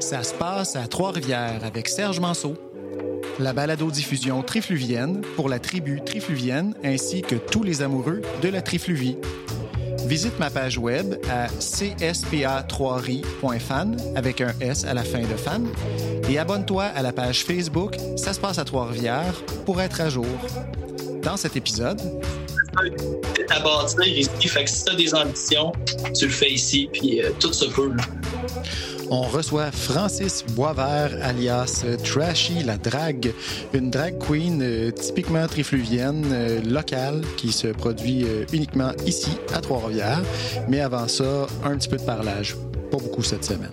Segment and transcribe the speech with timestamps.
[0.00, 2.54] Ça se passe à Trois-Rivières avec Serge Manceau.
[3.38, 9.16] La balado-diffusion trifluvienne pour la tribu trifluvienne ainsi que tous les amoureux de la trifluvie.
[10.06, 15.66] Visite ma page web à cspa3ri.fan avec un S à la fin de fan
[16.28, 20.26] et abonne-toi à la page Facebook Ça se passe à Trois-Rivières pour être à jour.
[21.22, 22.00] Dans cet épisode,
[23.50, 24.48] à bâtir ici.
[24.48, 25.72] Fait que si t'as des ambitions,
[26.16, 27.92] tu le fais ici, puis euh, tout se peut.
[29.10, 33.32] On reçoit Francis Boisvert, alias Trashy la drague,
[33.72, 39.60] une drag queen euh, typiquement trifluvienne, euh, locale, qui se produit euh, uniquement ici, à
[39.60, 40.22] Trois-Rivières.
[40.68, 42.56] Mais avant ça, un petit peu de parlage.
[42.90, 43.70] Pas beaucoup cette semaine.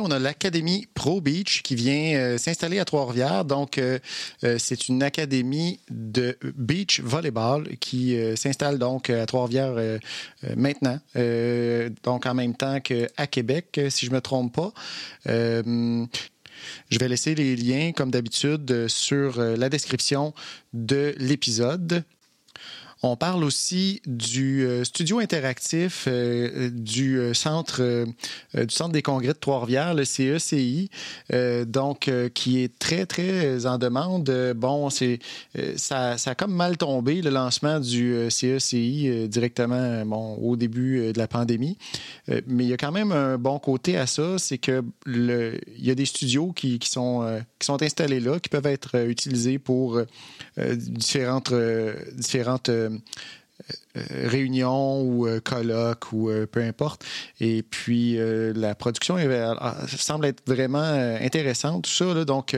[0.00, 3.44] On a l'Académie Pro Beach qui vient euh, s'installer à Trois-Rivières.
[3.44, 3.98] Donc, euh,
[4.44, 9.98] euh, c'est une académie de beach volleyball qui s'installe donc à Trois-Rivières
[10.56, 10.98] maintenant.
[12.04, 14.72] Donc, en même temps qu'à Québec, si je me trompe pas.
[15.24, 20.34] Je vais laisser les liens, comme d'habitude, sur la description
[20.72, 22.04] de l'épisode.
[23.02, 27.80] On parle aussi du euh, studio interactif euh, du euh, centre
[28.54, 30.90] du centre des congrès de Trois-Rivières, le CECI,
[31.66, 34.30] donc qui est très très en demande.
[34.56, 35.18] Bon, c'est
[35.76, 41.18] ça, ça a comme mal tombé le lancement du CECI directement bon au début de
[41.18, 41.78] la pandémie,
[42.46, 45.86] mais il y a quand même un bon côté à ça, c'est que le il
[45.86, 49.58] y a des studios qui, qui sont qui sont installés là, qui peuvent être utilisés
[49.58, 50.00] pour
[50.56, 51.54] différentes
[52.14, 57.04] différentes euh, euh, réunions ou euh, colloques ou peu importe.
[57.40, 58.16] Et puis,
[58.54, 59.54] la production euh,
[59.86, 60.78] semble être vraiment
[61.20, 62.24] intéressante, tout ça.
[62.24, 62.56] donc,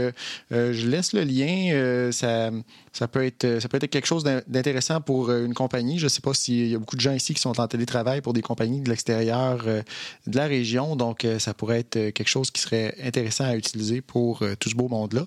[0.50, 2.10] je laisse le lien.
[2.12, 2.50] ça,
[2.92, 5.98] ça, peut être, ça peut être quelque chose d'in- d'intéressant pour une compagnie.
[5.98, 8.20] Je ne sais pas s'il y a beaucoup de gens ici qui sont en télétravail
[8.20, 10.94] pour des compagnies de l'extérieur de la région.
[10.96, 14.88] Donc, ça pourrait être quelque chose qui serait intéressant à utiliser pour tout ce beau
[14.88, 15.26] monde-là.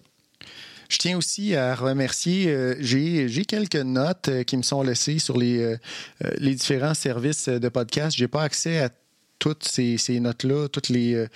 [0.89, 5.37] Je tiens aussi à remercier, euh, j'ai quelques notes euh, qui me sont laissées sur
[5.37, 5.77] les, euh,
[6.37, 8.15] les différents services de podcast.
[8.17, 8.89] J'ai pas accès à
[9.39, 11.27] toutes ces, ces notes-là, toutes les,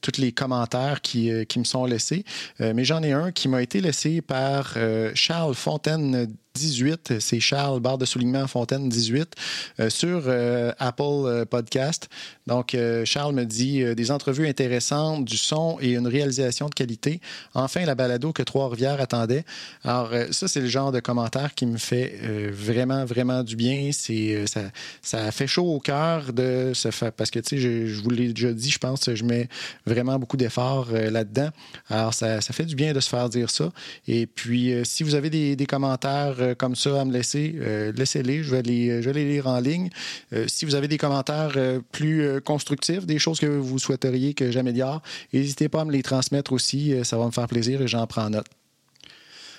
[0.00, 2.24] tous les commentaires qui, qui me sont laissés.
[2.58, 4.76] Mais j'en ai un qui m'a été laissé par
[5.14, 6.26] Charles Fontaine
[6.56, 9.34] 18, c'est Charles, barre de soulignement Fontaine 18,
[9.80, 12.08] euh, sur euh, Apple euh, Podcast.
[12.46, 16.74] Donc, euh, Charles me dit euh, des entrevues intéressantes, du son et une réalisation de
[16.74, 17.20] qualité.
[17.54, 19.44] Enfin, la balado que Trois-Rivières attendait.
[19.82, 23.56] Alors, euh, ça, c'est le genre de commentaire qui me fait euh, vraiment, vraiment du
[23.56, 23.90] bien.
[24.10, 24.60] Euh, ça,
[25.02, 28.32] ça fait chaud au cœur de se faire, parce que, tu sais, je, vous l'ai
[28.32, 29.48] déjà dit, je pense, je mets
[29.84, 31.50] vraiment beaucoup d'efforts euh, là-dedans.
[31.88, 33.72] Alors, ça, ça fait du bien de se faire dire ça.
[34.06, 37.92] Et puis, euh, si vous avez des commentaires euh, comme ça à me laisser, euh,
[37.92, 38.42] laissez-les.
[38.42, 39.90] Je vais les, je vais les lire en ligne.
[40.32, 41.56] Euh, si vous avez des commentaires
[41.92, 45.02] plus constructifs, des choses que vous souhaiteriez que j'améliore,
[45.32, 46.94] n'hésitez pas à me les transmettre aussi.
[47.04, 48.46] Ça va me faire plaisir et j'en prends note.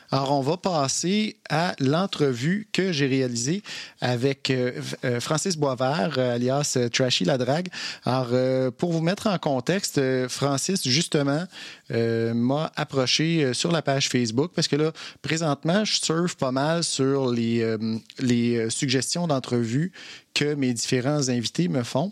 [0.09, 3.61] Alors, on va passer à l'entrevue que j'ai réalisée
[3.99, 4.71] avec euh,
[5.03, 7.67] euh, Francis Boisvert, euh, alias Trashy la drague.
[8.05, 11.43] Alors, pour vous mettre en contexte, Francis, justement,
[11.89, 14.91] m'a approché sur la page Facebook parce que là,
[15.21, 19.91] présentement, je surfe pas mal sur les, suggestions d'entrevues
[20.33, 22.11] que mes différents invités me font.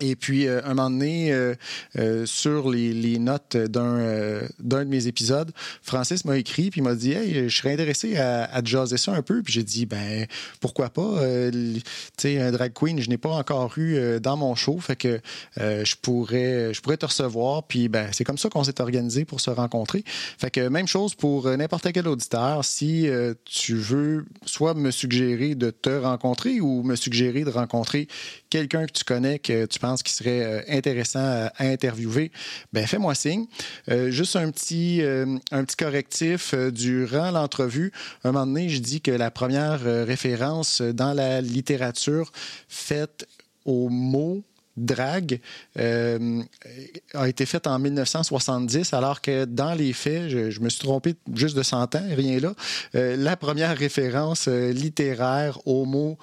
[0.00, 1.54] Et puis, euh, un moment donné, euh,
[1.98, 5.52] euh, sur les, notes d'un euh, d'un de mes épisodes,
[5.82, 9.22] Francis m'a écrit puis m'a dit Hey, je serais intéressé à, à te ça un
[9.22, 9.42] peu.
[9.42, 10.26] Puis j'ai dit Ben,
[10.60, 11.20] pourquoi pas
[11.52, 11.82] Tu
[12.16, 14.78] sais, un drag queen, je n'ai pas encore eu dans mon show.
[14.78, 15.20] Fait que
[15.56, 17.64] je, pourrais, je pourrais te recevoir.
[17.64, 20.04] Puis ben, c'est comme ça qu'on s'est organisé pour se rencontrer.
[20.06, 22.64] Fait que même chose pour n'importe quel auditeur.
[22.64, 23.08] Si
[23.44, 28.08] tu veux soit me suggérer de te rencontrer ou me suggérer de rencontrer
[28.48, 32.30] quelqu'un que tu connais, que tu penses qui serait euh, intéressant à, interviewer,
[32.72, 33.46] ben fais-moi signe.
[33.90, 37.92] Euh, juste un petit, euh, un petit correctif durant l'entrevue.
[38.24, 42.32] Un moment donné, je dis que la première référence dans la littérature
[42.68, 43.26] faite
[43.64, 44.42] au mot
[44.76, 45.40] drague
[45.76, 51.56] a été faite en 1970, alors que dans les faits, je, me suis trompé juste
[51.56, 52.54] de 100 ans, rien là.
[52.94, 56.18] La première référence littéraire au mot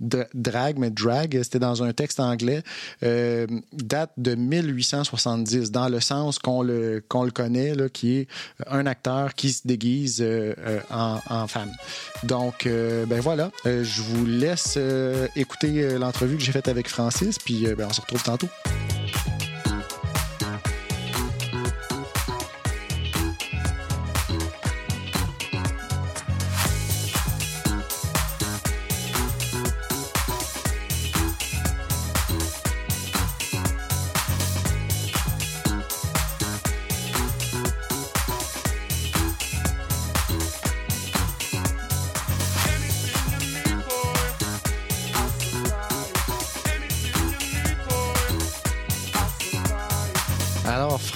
[0.00, 2.62] dra- drag, mais drag, c'était dans un texte anglais,
[3.02, 8.28] euh, date de 1870, dans le sens qu'on le, qu'on le connaît, là, qui est
[8.66, 11.72] un acteur qui se déguise euh, euh, en, femme.
[12.22, 16.68] Donc, euh, ben voilà, Euh, je vous laisse euh, écouter euh, l'entrevue que j'ai faite
[16.68, 18.48] avec Francis, puis euh, ben, on se retrouve tantôt.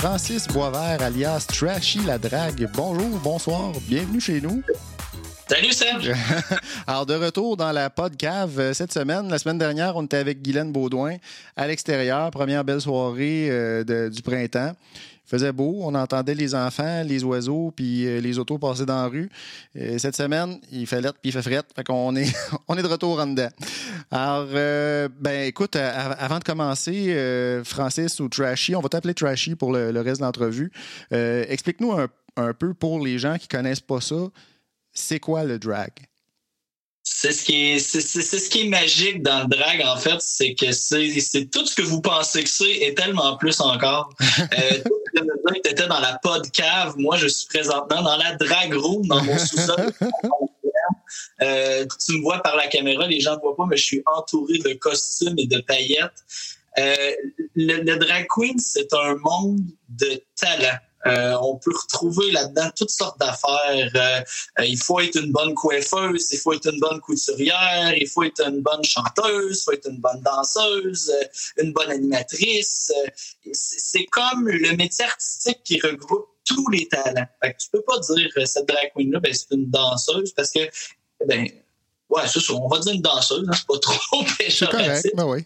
[0.05, 4.63] Francis Boisvert, alias Trashy la drague, bonjour, bonsoir, bienvenue chez nous.
[5.49, 6.13] Salut Serge!
[6.87, 9.31] Alors, de retour dans la podcave euh, cette semaine.
[9.31, 11.17] La semaine dernière, on était avec Guylaine Baudouin
[11.57, 12.31] à l'extérieur.
[12.33, 14.73] Première belle soirée euh, du printemps.
[15.27, 19.09] Faisait beau, on entendait les enfants, les oiseaux, puis euh, les autos passer dans la
[19.09, 19.31] rue.
[19.99, 21.67] cette semaine, il fait lettre puis il fait frette.
[21.75, 22.33] Fait qu'on est,
[22.69, 23.49] on est de retour en dedans.
[24.11, 29.99] Alors, ben écoute, avant de commencer, Francis ou Trashy, on va t'appeler Trashy pour le,
[30.01, 30.71] reste de l'entrevue.
[31.11, 34.31] Explique-nous un, un, peu pour les gens qui connaissent pas ça
[34.95, 35.91] c'est quoi le drag?
[37.07, 40.55] C'est ce qui est, c'est, ce qui est magique dans le drag, en fait, c'est
[40.55, 44.09] que c'est, tout ce que vous pensez que c'est et tellement plus encore.
[44.41, 44.79] euh,
[45.63, 49.23] tu étais dans la pod cave, moi je suis présentement dans la drag room, dans
[49.23, 49.93] mon sous-sol.
[51.43, 54.03] euh, tu me vois par la caméra, les gens ne voient pas, mais je suis
[54.07, 56.25] entouré de costumes et de paillettes.
[56.79, 57.13] Euh,
[57.55, 59.61] le drag queen, c'est un monde
[59.91, 60.79] de talent.
[61.07, 63.91] Euh, on peut retrouver là-dedans toutes sortes d'affaires.
[63.95, 64.21] Euh,
[64.59, 68.23] euh, il faut être une bonne coiffeuse, il faut être une bonne couturière, il faut
[68.23, 71.13] être une bonne chanteuse, il faut être une bonne danseuse,
[71.59, 72.93] une bonne animatrice.
[73.53, 77.27] C'est comme le métier artistique qui regroupe tous les talents.
[77.43, 80.61] Fait que tu peux pas dire cette drag queen-là, ben, c'est une danseuse parce que,
[81.27, 81.49] ben,
[82.09, 84.49] ouais, c'est ça, on va dire une danseuse, hein, c'est pas trop péjoratif.
[84.49, 85.45] C'est correct, ben oui.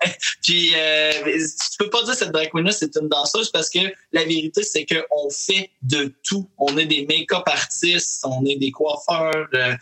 [0.42, 3.78] Puis, euh, tu peux pas dire que cette drag queen-là, c'est une danseuse parce que
[4.12, 6.48] la vérité, c'est qu'on fait de tout.
[6.58, 9.74] On est des make-up artistes, on est des coiffeurs, euh,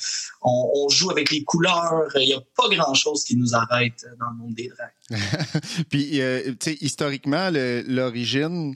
[0.43, 2.09] on, joue avec les couleurs.
[2.17, 5.21] Il n'y a pas grand-chose qui nous arrête dans le monde des drags.
[5.91, 8.75] Puis, euh, tu sais, historiquement, l'origine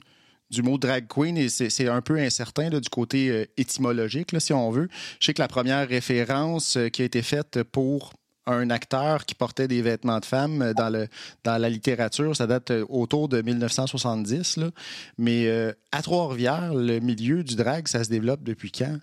[0.49, 4.71] du mot drag queen, c'est un peu incertain du côté euh, étymologique, là, si on
[4.71, 4.89] veut.
[5.19, 8.13] Je sais que la première référence qui a été faite pour
[8.49, 12.35] un acteur qui portait des vêtements de femme euh, dans, la littérature.
[12.35, 14.57] Ça date euh, autour de 1970.
[14.57, 14.69] Là.
[15.17, 18.97] Mais euh, à Trois-Rivières, le milieu du drag, ça se développe depuis quand?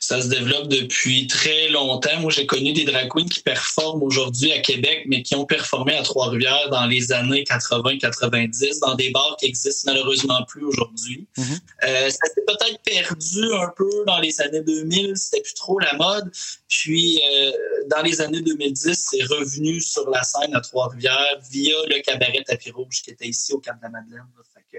[0.00, 2.20] Ça se développe depuis très longtemps.
[2.20, 5.94] Moi, j'ai connu des drag queens qui performent aujourd'hui à Québec, mais qui ont performé
[5.94, 11.26] à Trois-Rivières dans les années 80-90, dans des bars qui existent malheureusement plus aujourd'hui.
[11.36, 11.58] Mm-hmm.
[11.84, 15.94] euh, ça s'est peut-être perdu un peu dans les années 2000, c'était plus trop la
[15.94, 16.30] mode.
[16.68, 17.52] Puis, euh,
[17.88, 22.70] dans les années 2010, c'est revenu sur la scène à Trois-Rivières via le cabaret Tapis
[22.70, 24.26] Rouge qui était ici au Cap de la Madeleine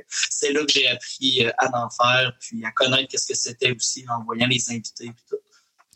[0.08, 3.72] c'est là que j'ai appris euh, à en faire, puis à connaître qu'est-ce que c'était
[3.72, 5.38] aussi en voyant les invités et tout.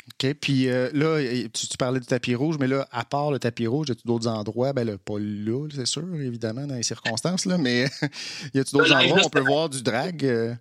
[0.07, 0.33] OK.
[0.35, 1.19] Puis euh, là,
[1.51, 4.27] tu, parlais du tapis rouge, mais là, à part le tapis rouge, y a-tu d'autres
[4.27, 4.71] endroits?
[4.73, 7.85] Ben là, pas là, c'est sûr, évidemment, dans les circonstances, là, mais
[8.53, 10.57] y a-tu d'autres endroits où on peut voir du drag?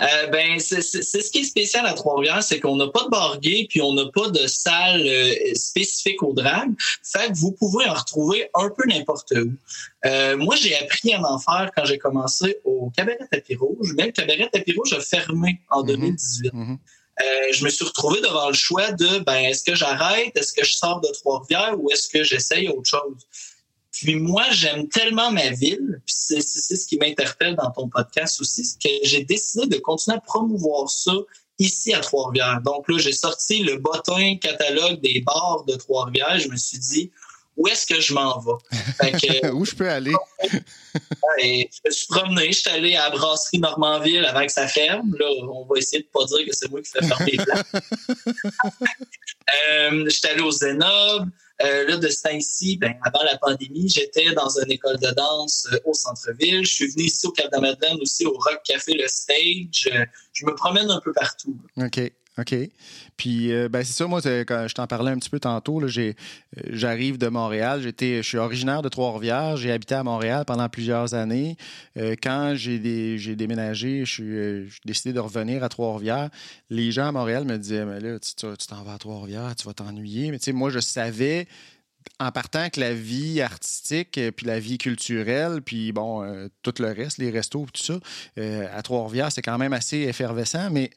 [0.00, 0.04] Euh?
[0.04, 3.38] Euh, ben, c'est ce qui est spécial à Trois-Rivières, c'est qu'on n'a pas de bar
[3.40, 6.70] gay puis on n'a pas de salle euh, spécifique au drag.
[7.02, 9.52] Fait que vous pouvez en retrouver un peu n'importe où.
[10.06, 14.06] Euh, moi, j'ai appris à en faire quand j'ai commencé au cabaret Tapis Rouge, mais
[14.06, 16.52] le cabaret Tapis Rouge a fermé en 2018.
[16.52, 16.54] Mm-hmm.
[16.54, 17.54] Mm-hmm.
[17.54, 20.74] je me suis retrouvé devant le choix de ben est-ce que j'arrête, est-ce que je
[20.74, 23.26] sors de Trois-Rivières ou est-ce que j'essaye autre chose?
[24.02, 28.76] Puis moi, j'aime tellement ma ville, puis c'est ce qui m'interpelle dans ton podcast aussi,
[28.82, 31.12] que j'ai décidé de continuer à promouvoir ça
[31.58, 32.60] ici à Trois-Rivières.
[32.64, 36.38] Donc là, j'ai sorti le bottin catalogue des bars de Trois-Rivières.
[36.38, 37.10] Je me suis dit,
[37.56, 39.50] où est-ce que je m'en vais?
[39.52, 40.14] où je peux aller?
[41.42, 44.68] Et je me suis promené, je suis allé à la brasserie Normandville avant que ça
[44.68, 45.14] ferme.
[45.18, 47.62] Là, on va essayer de pas dire que c'est moi qui fais faire les plans.
[49.68, 51.30] euh, je suis allé au Zenob.
[51.62, 55.68] Euh, là, de ce temps-ci, ben, avant la pandémie, j'étais dans une école de danse
[55.72, 56.66] euh, au centre-ville.
[56.66, 59.88] Je suis venu ici au Cap de Madeleine aussi, au Rock Café, le Stage.
[59.92, 61.56] Euh, je me promène un peu partout.
[61.76, 62.00] OK.
[62.36, 62.54] OK.
[63.16, 66.12] Puis, euh, ben, c'est ça, moi, quand je t'en parlais un petit peu tantôt, euh,
[66.70, 67.80] j'arrive de Montréal.
[67.80, 69.56] J'étais, je suis originaire de Trois-Rivières.
[69.56, 71.56] J'ai habité à Montréal pendant plusieurs années.
[71.96, 72.78] Euh, quand j'ai,
[73.36, 76.30] déménagé, je suis décidé de revenir à Trois-Rivières.
[76.70, 79.74] Les gens à Montréal me disaient, mais là, tu, t'en vas à Trois-Rivières, tu vas
[79.74, 80.32] t'ennuyer.
[80.32, 81.46] Mais tu sais, moi, je savais
[82.18, 87.18] en partant que la vie artistique, puis la vie culturelle, puis bon, tout le reste,
[87.18, 87.98] les restos, tout ça,
[88.36, 90.90] à Trois-Rivières, c'est quand même assez effervescent, mais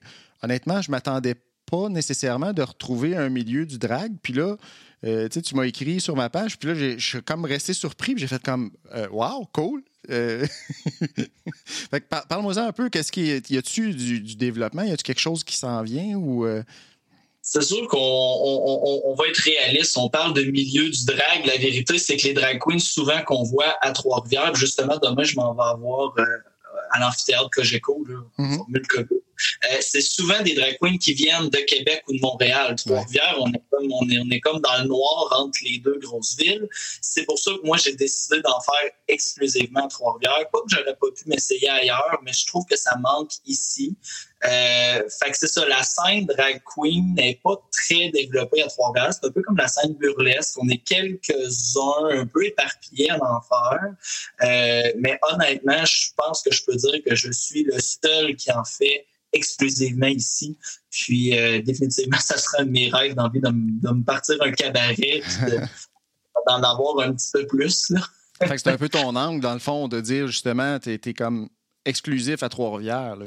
[0.43, 1.35] honnêtement, je m'attendais
[1.69, 4.13] pas nécessairement de retrouver un milieu du drag.
[4.23, 4.55] Puis là,
[5.05, 8.21] euh, tu m'as écrit sur ma page, puis là, je suis comme resté surpris, puis
[8.21, 9.83] j'ai fait comme euh, Wow, cool!
[10.09, 10.47] Euh,
[12.29, 14.83] parle-moi un peu, qu'est-ce qui y a-tu du, du, développement?
[14.83, 16.47] Y a-tu quelque chose qui s'en vient ou.
[17.41, 19.97] C'est sûr qu'on va être réaliste.
[19.97, 21.45] On parle de milieu du drag.
[21.45, 25.35] La vérité, c'est que les drag queens, souvent qu'on voit à Trois-Rivières, justement, demain, je
[25.35, 26.13] m'en vais avoir
[26.91, 29.07] à l'amphithéâtre Cogeco, là, mm -hmm.
[29.81, 32.75] C'est souvent des drag queens qui viennent de Québec ou de Montréal.
[32.75, 35.99] Trois-Rivières, on est comme on est, on est comme dans le noir entre les deux
[35.99, 36.67] grosses villes.
[37.01, 40.49] C'est pour ça que moi j'ai décidé d'en faire exclusivement Trois-Rivières.
[40.51, 43.95] Pas que j'aurais pas pu m'essayer ailleurs, mais je trouve que ça manque ici.
[44.45, 49.13] Euh, fait que c'est ça, la scène drag queen n'est pas très développée à Trois-Rivières.
[49.13, 50.57] C'est un peu comme la scène burlesque.
[50.61, 53.79] On est quelques-uns un peu éparpillés en enfer.
[54.43, 58.51] Euh, mais honnêtement, je pense que je peux dire que je suis le seul qui
[58.51, 60.57] en fait exclusivement ici.
[60.89, 64.51] Puis euh, définitivement, ça sera un de mes rêves d'envie de, de, me partir un
[64.51, 65.21] cabaret
[66.47, 67.91] d'en avoir un petit peu plus.
[68.41, 71.49] c'est un peu ton angle, dans le fond, de dire justement, tu es, comme
[71.85, 73.17] exclusif à Trois-Rivières.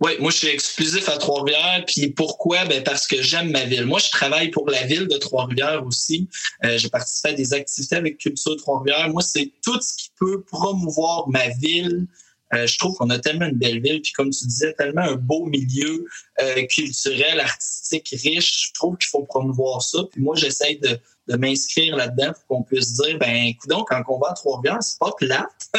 [0.00, 1.84] Oui, moi, je suis exclusif à Trois-Rivières.
[1.86, 2.64] Puis pourquoi?
[2.64, 3.86] Ben parce que j'aime ma ville.
[3.86, 6.28] Moi, je travaille pour la ville de Trois-Rivières aussi.
[6.64, 9.08] Euh, j'ai participé à des activités avec Culture Trois-Rivières.
[9.10, 12.06] Moi, c'est tout ce qui peut promouvoir ma ville.
[12.54, 15.16] Euh, je trouve qu'on a tellement une belle ville, puis comme tu disais, tellement un
[15.16, 16.06] beau milieu
[16.40, 18.68] euh, culturel, artistique, riche.
[18.68, 20.00] Je trouve qu'il faut promouvoir ça.
[20.10, 24.18] Puis moi, j'essaie de, de m'inscrire là-dedans pour qu'on puisse dire, ben, écoute quand on
[24.18, 25.70] va à Trois-Rivières, c'est pas plate.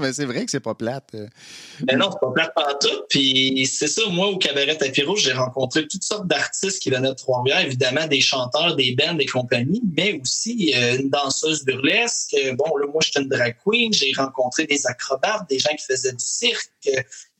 [0.00, 1.16] mais c'est vrai que c'est pas plate.
[1.82, 3.02] Ben non, c'est pas plate tout.
[3.08, 7.14] Puis c'est ça, moi, au Cabaret Tapiro, j'ai rencontré toutes sortes d'artistes qui venaient de
[7.14, 12.36] Trois-Rivières, évidemment des chanteurs, des bands, des compagnies, mais aussi euh, une danseuse burlesque.
[12.56, 16.12] Bon, là, moi, j'étais une drag queen, j'ai rencontré des acrobates, des gens qui faisaient
[16.12, 16.70] du cirque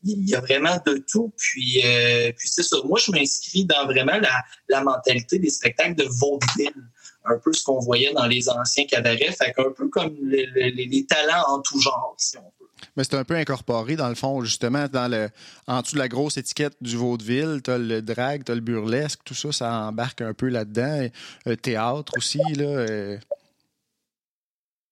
[0.04, 1.33] il y a vraiment de tout.
[1.37, 2.76] Puis, euh, puis c'est ça.
[2.85, 6.83] Moi, je m'inscris dans vraiment la, la, mentalité des spectacles de vaudeville.
[7.25, 9.33] Un peu ce qu'on voyait dans les anciens cabarets.
[9.33, 12.69] Fait qu'un peu comme les, talents en tout genre, si on veut.
[12.97, 15.28] Mais c'est un peu incorporé, dans le fond, justement, dans le,
[15.66, 17.61] en dessous de la grosse étiquette du vaudeville.
[17.62, 21.09] Tu as le drag, tu as le burlesque, tout ça, ça embarque un peu là-dedans.
[21.45, 22.64] Le théâtre aussi, là.
[22.64, 23.19] Euh,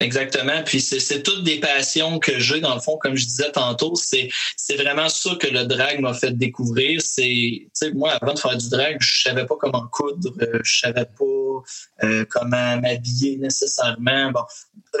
[0.01, 0.63] Exactement.
[0.65, 3.95] Puis c'est toutes des passions que j'ai, dans le fond, comme je disais tantôt.
[3.95, 4.29] C'est
[4.77, 7.01] vraiment ça que le drag m'a fait découvrir.
[7.01, 11.05] C'est moi, avant de faire du drag, je savais pas comment coudre, euh, je savais
[11.05, 14.31] pas euh, comment m'habiller nécessairement.
[14.31, 14.43] Bon,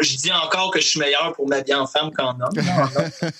[0.01, 2.51] je dis encore que je suis meilleur pour m'habiller en femme qu'en homme.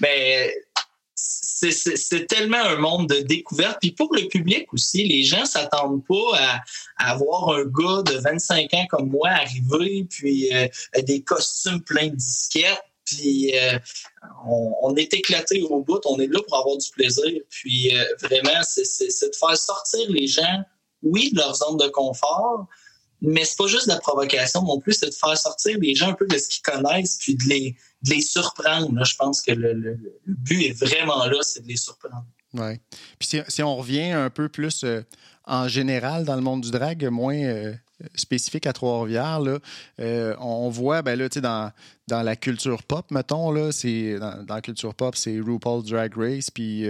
[0.00, 0.54] Mais
[1.70, 3.78] c'est tellement un monde de découverte.
[3.80, 6.60] Puis pour le public aussi, les gens s'attendent pas à,
[7.10, 10.66] à, voir un gars de 25 ans comme moi arriver, puis euh,
[11.02, 12.82] des costumes pleins de disquettes.
[13.04, 13.78] Puis euh,
[14.46, 17.40] on, est éclaté au bout, on est là pour avoir du plaisir.
[17.50, 20.62] Puis euh, vraiment, c'est de faire sortir les gens,
[21.02, 22.66] oui, de leur zone de confort,
[23.20, 26.10] mais c'est pas juste de la provocation non plus, c'est de faire sortir les gens
[26.10, 27.76] un peu de ce qu'ils connaissent, puis de les,
[28.10, 29.04] les surprendre.
[29.04, 32.26] Je pense que le, but est vraiment là, c'est de les surprendre.
[32.54, 32.78] Oui.
[33.18, 35.02] Puis si, on revient un peu plus euh,
[35.46, 37.74] en général dans le monde du drag, moins euh,
[38.14, 39.40] spécifique à Trois-Rivières,
[40.00, 41.72] euh, on voit ben là, dans,
[42.08, 46.50] dans la culture pop, mettons, là, c'est, dans, la culture pop, c'est RuPaul's Drag Race,
[46.50, 46.84] puis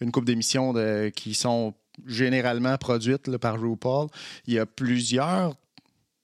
[0.00, 0.72] une couple d'émissions
[1.16, 1.74] qui sont
[2.06, 4.08] généralement produites par RuPaul.
[4.46, 5.56] Il y a plusieurs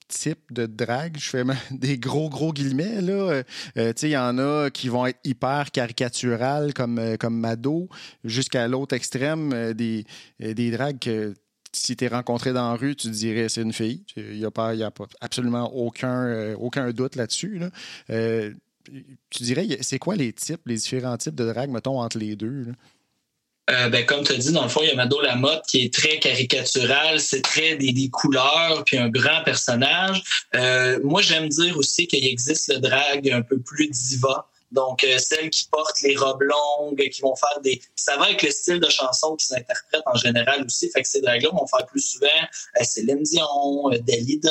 [0.08, 1.16] type de drague.
[1.18, 3.00] Je fais des gros, gros guillemets.
[3.00, 3.12] Là.
[3.12, 3.42] Euh,
[3.76, 7.88] euh, il y en a qui vont être hyper caricaturales comme, euh, comme Mado,
[8.24, 10.04] jusqu'à l'autre extrême, des,
[10.40, 11.34] des dragues que
[11.72, 14.04] si tu es rencontré dans la rue, tu dirais c'est une fille.
[14.16, 17.60] Il n'y a, absolument aucun, aucun doute là-dessus.
[18.08, 22.66] tu dirais, c'est quoi les types, les différents types de drague, mettons, entre les deux?
[23.70, 25.84] Euh, ben, comme tu as dit, dans le fond, il y a Mado Lamotte qui
[25.84, 30.22] est très caricatural, c'est très des, des, couleurs, puis un grand personnage.
[30.54, 34.48] Euh, moi, j'aime dire aussi qu'il existe le drag un peu plus diva.
[34.70, 37.80] Donc, euh, celles qui portent les robes longues, qui vont faire des...
[37.94, 40.90] Ça va avec le style de chanson qu'ils interprètent en général aussi.
[40.90, 44.50] Fait que ces drags-là vont faire plus souvent euh, Céline Dion, euh, Dalida,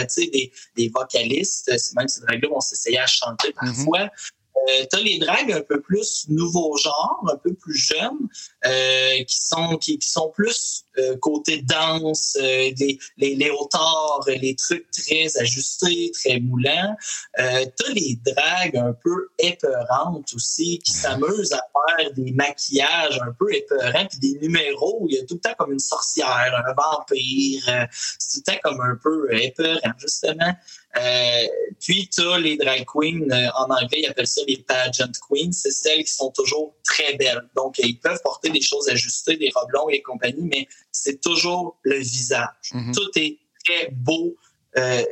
[0.00, 1.72] tu sais, des, des vocalistes.
[1.96, 3.54] Même ces drags-là vont s'essayer à chanter mm-hmm.
[3.54, 4.10] parfois.
[4.56, 8.28] Euh, tu as les dragues un peu plus nouveau genre, un peu plus jeunes,
[8.66, 14.20] euh, qui sont qui, qui, sont plus euh, côté danse, euh, les, les, les hauteurs,
[14.26, 16.96] les trucs très ajustés, très moulants.
[17.38, 21.62] Euh, tu as les dragues un peu épeurantes aussi, qui s'amusent à
[21.96, 25.40] faire des maquillages un peu épeurants, puis des numéros où il y a tout le
[25.40, 27.88] temps comme une sorcière, un vampire.
[28.18, 30.54] c'est tout le temps comme un peu épeurant, justement.
[30.98, 31.46] Euh,
[31.80, 35.52] puis, tu as les drag queens, euh, en anglais, ils appellent ça les pageant queens.
[35.52, 37.48] C'est celles qui sont toujours très belles.
[37.56, 41.78] Donc, ils peuvent porter des choses ajustées, des robes longues et compagnie, mais c'est toujours
[41.82, 42.72] le visage.
[42.72, 42.94] Mm-hmm.
[42.94, 44.36] Tout est très beau.
[44.76, 45.02] Euh,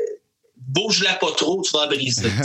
[0.57, 2.31] bouge-la pas trop, tu vas briser.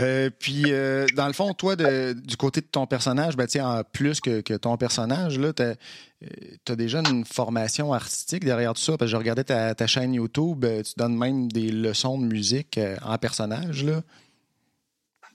[0.00, 4.20] Euh, puis, euh, dans le fond, toi, du côté de ton personnage, ben, en plus
[4.20, 8.96] que, ton personnage, tu as, déjà une formation artistique derrière tout ça?
[8.96, 13.18] Parce que je regardais ta, chaîne YouTube, tu donnes même des leçons de musique en
[13.18, 13.82] personnage.
[13.82, 14.02] Là.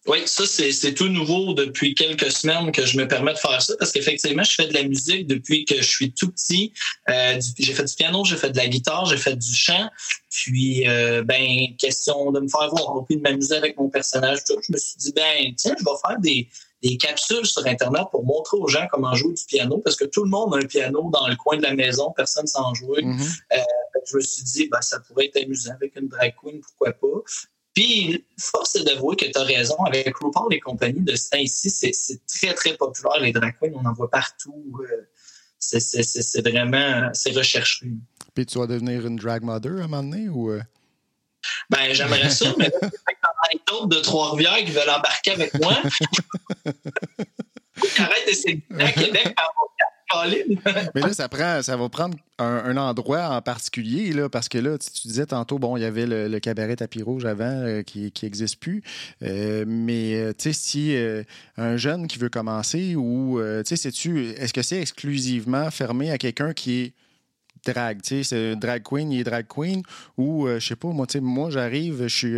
[0.07, 3.75] Oui, ça, c'est tout nouveau depuis quelques semaines que je me permets de faire ça
[3.77, 6.71] parce qu'effectivement, je fais de la musique depuis que je suis tout petit.
[7.09, 9.89] Euh, j'ai fait du piano, j'ai fait de la guitare, j'ai fait du chant.
[10.29, 14.45] Puis, euh, ben, question de me faire voir, puis de m'amuser avec mon personnage.
[14.45, 14.57] Tout.
[14.65, 16.47] Je me suis dit, ben, tiens, je vais faire des,
[16.83, 20.23] des capsules sur Internet pour montrer aux gens comment jouer du piano parce que tout
[20.23, 23.01] le monde a un piano dans le coin de la maison, personne s'en jouer.
[23.01, 23.39] Mm-hmm.
[23.53, 23.61] Euh,
[24.09, 27.23] je me suis dit, ben, ça pourrait être amusant avec une drag queen, pourquoi pas.
[27.77, 29.75] Puis, force est d'avouer que tu as raison.
[29.83, 33.73] Avec RuPaul et compagnie de ce temps-ci, c'est très, très populaire, les drag queens.
[33.75, 34.81] On en voit partout.
[34.81, 35.07] Euh,
[35.59, 37.85] c'est vraiment, c'est recherché.
[38.33, 40.49] Puis, tu vas devenir une drag mother à un moment donné ou...
[40.53, 40.63] Euh?
[41.69, 42.91] Ben, j'aimerais ça, mais a
[43.67, 45.73] d'autres de Trois-Rivières qui veulent embarquer avec moi.
[47.99, 49.53] Arrête d'essayer de Québec par
[50.95, 54.77] Mais là, ça, prend, ça va prendre un, endroit en particulier, là, parce que là,
[54.77, 58.59] tu, disais tantôt, bon, il y avait le, cabaret tapis rouge avant euh, qui n'existe
[58.59, 58.83] plus.
[59.23, 60.95] Euh, mais, euh, tu sais, si
[61.57, 66.53] un jeune qui veut commencer ou, tu sais, est-ce que c'est exclusivement fermé à quelqu'un
[66.53, 66.93] qui est
[67.73, 69.81] drag, tu sais, drag queen, il est drag queen,
[70.17, 72.33] ou je sais pas, moi, moi, j'arrive, je suis,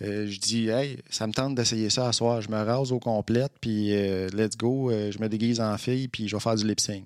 [0.00, 3.52] je dis, hey, ça me tente d'essayer ça à soir, je me rase au complète,
[3.60, 3.90] puis
[4.32, 7.04] let's go, je me déguise en fille, puis je vais faire du lip sync.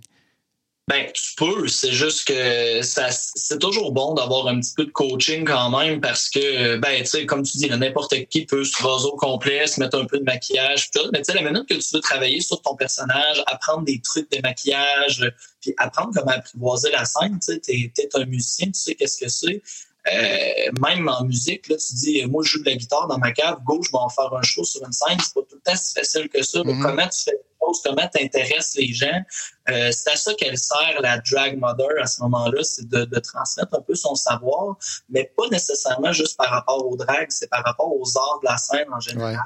[0.88, 1.68] Ben, tu peux.
[1.68, 6.00] C'est juste que ça, c'est toujours bon d'avoir un petit peu de coaching quand même
[6.00, 9.66] parce que, ben, tu sais, comme tu dis, n'importe qui peut se raser au complet,
[9.66, 10.88] se mettre un peu de maquillage.
[11.12, 14.30] Mais tu sais, la minute que tu veux travailler sur ton personnage, apprendre des trucs
[14.32, 15.30] de maquillage,
[15.68, 19.18] puis apprendre comment apprivoiser la scène, tu sais, t'es, t'es un musicien, tu sais qu'est-ce
[19.18, 19.62] que c'est.
[20.10, 23.32] Euh, même en musique, là, tu dis, moi, je joue de la guitare dans ma
[23.32, 25.18] cave, gauche, je vais en faire un show sur une scène.
[25.22, 26.60] C'est pas tout le temps si facile que ça.
[26.60, 26.82] Mm-hmm.
[26.82, 29.20] Comment tu fais les choses, comment tu intéresses les gens?
[29.68, 33.18] Euh, c'est à ça qu'elle sert, la drag mother, à ce moment-là, c'est de, de,
[33.18, 34.76] transmettre un peu son savoir,
[35.10, 38.56] mais pas nécessairement juste par rapport au drag, c'est par rapport aux arts de la
[38.56, 39.36] scène en général.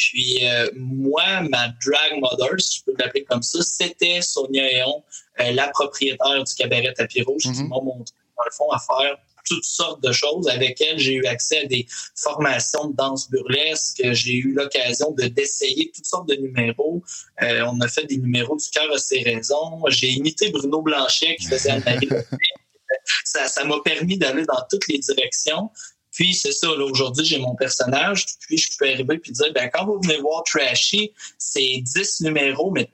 [0.00, 5.04] Puis euh, moi, ma drag mother, si je peux l'appeler comme ça, c'était Sonia Eon,
[5.38, 7.68] la propriétaire du cabaret Tapis Rouge, qui mm-hmm.
[7.68, 10.48] m'a montré, dans le fond, à faire toutes sortes de choses.
[10.48, 14.00] Avec elle, j'ai eu accès à des formations de danse burlesque.
[14.12, 17.02] J'ai eu l'occasion de d'essayer toutes sortes de numéros.
[17.42, 19.82] Euh, on a fait des numéros du cœur à ses raisons.
[19.88, 22.08] J'ai imité Bruno Blanchet qui faisait Anne-Marie
[23.24, 25.70] Ça ça m'a permis d'aller dans toutes les directions.
[26.12, 28.26] Puis c'est ça, aujourd'hui, j'ai mon personnage.
[28.40, 32.70] Puis je peux arriver et dire, ben, quand vous venez voir Trashy, c'est 10 numéros,
[32.70, 32.88] mais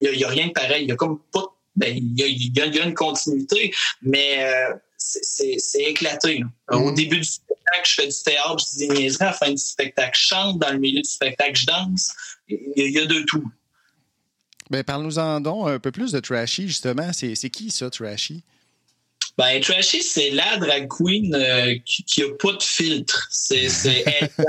[0.00, 0.84] il n'y a, rien de pareil.
[0.84, 6.42] Il y a comme pas ben, il y, a, une continuité, mais euh, c'est éclaté.
[6.70, 6.94] Au mm-hmm.
[6.94, 9.24] début du spectacle, je fais du théâtre, je dis des niaiseries.
[9.24, 10.58] À la fin du spectacle, je chante.
[10.58, 12.12] Dans le milieu du spectacle, je danse.
[12.48, 13.44] Il y, a de tout.
[14.70, 17.12] Ben, Parle-nous-en donc un peu plus de Trashy, justement.
[17.12, 18.42] C'est qui ça, Trashy?
[19.38, 23.28] Ben, Trashy, c'est la drag queen euh, qui, n'a a pas de filtre.
[23.30, 23.66] C'est,
[24.26, 24.44] euh,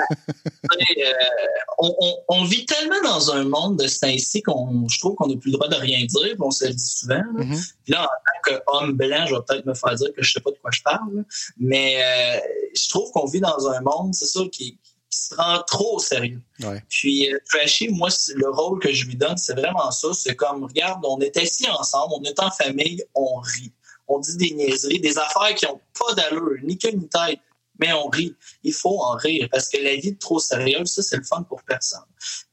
[2.29, 4.07] on, vit tellement dans un monde de ce temps
[4.45, 6.85] qu'on, je trouve qu'on n'a plus le droit de rien dire, on se le dit
[6.85, 7.15] souvent.
[7.15, 7.43] Là.
[7.43, 7.73] Mm-hmm.
[7.89, 10.51] là, en tant qu'homme blanc, je vais peut-être me faire dire que je sais pas
[10.51, 11.25] de quoi je parle,
[11.57, 12.39] mais euh,
[12.73, 14.77] je trouve qu'on vit dans un monde, c'est ça, qui,
[15.09, 16.41] se prend trop au sérieux.
[16.89, 20.09] Puis Trashy, moi, le rôle que je lui donne, c'est vraiment ça.
[20.13, 23.71] C'est comme, regarde, on est assis ensemble, on est en famille, on rit
[24.07, 27.39] on dit des niaiseries, des affaires qui n'ont pas d'allure, ni queue ni tête,
[27.79, 28.35] mais on rit.
[28.63, 31.43] Il faut en rire parce que la vie est trop sérieuse, ça, c'est le fun
[31.43, 31.99] pour personne.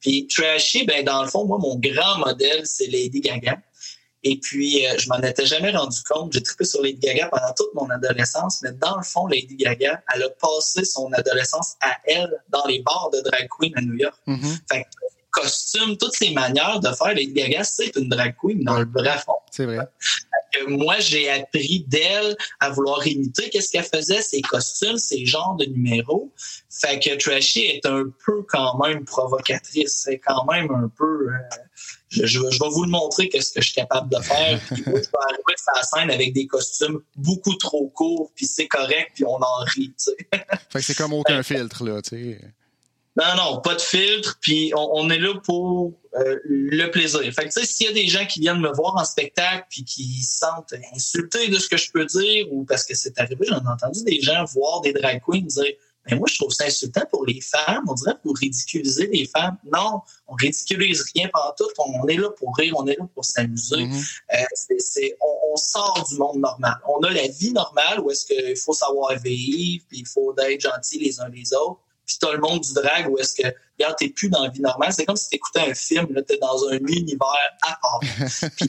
[0.00, 3.58] Puis Trashy, ben, dans le fond, moi, mon grand modèle, c'est Lady Gaga.
[4.26, 6.32] Et puis, euh, je m'en étais jamais rendu compte.
[6.32, 10.02] J'ai trippé sur Lady Gaga pendant toute mon adolescence, mais dans le fond, Lady Gaga,
[10.14, 13.94] elle a passé son adolescence à elle dans les bars de drag queen à New
[13.94, 14.16] York.
[14.26, 14.58] Mm-hmm.
[14.70, 14.86] Fait
[15.34, 19.18] costumes, toutes ces manières de faire Lady Gaga, c'est une drag queen dans le vrai
[19.18, 19.34] fond.
[19.50, 19.86] C'est vrai
[20.68, 25.66] moi, j'ai appris d'elle à vouloir imiter qu'est-ce qu'elle faisait, ses costumes, ses genres de
[25.66, 26.32] numéros.
[26.70, 30.02] Fait que Trashy est un peu quand même provocatrice.
[30.04, 31.28] C'est quand même un peu...
[31.28, 31.38] Euh,
[32.10, 34.60] je, vais vous le montrer qu'est-ce que je suis capable de faire.
[34.72, 38.46] Puis moi, je vais arriver à la scène avec des costumes beaucoup trop courts, puis
[38.46, 39.94] c'est correct, puis on en rit.
[40.30, 42.40] fait que c'est comme aucun filtre, là, tu sais.
[43.16, 47.20] Non, non, pas de filtre, puis on, est là pour euh, le plaisir.
[47.32, 49.66] Fait que, tu sais, s'il y a des gens qui viennent me voir en spectacle
[49.70, 53.18] puis qui se sentent insultés de ce que je peux dire, ou parce que c'est
[53.20, 55.74] arrivé, j'en ai entendu des gens voir des drag queens dire
[56.06, 57.84] mais moi, je trouve ça insultant pour les femmes.
[57.88, 59.56] On dirait pour ridiculiser les femmes.
[59.72, 61.68] Non, on ridiculise rien pendant tout.
[61.78, 63.86] On est là pour rire, on est là pour s'amuser.
[63.86, 64.20] Mm-hmm.
[64.34, 64.44] euh,
[64.78, 66.76] c'est, on, on, sort du monde normal.
[66.88, 70.60] On a la vie normale où est-ce qu'il faut savoir vivre, puis il faut être
[70.60, 73.96] gentil les uns les autres puis t'as le monde du drag où est-ce que, regarde,
[73.98, 74.92] t'es plus dans la vie normale.
[74.92, 78.00] C'est comme si t'écoutais un film, là, t'es dans un univers à part.
[78.58, 78.68] puis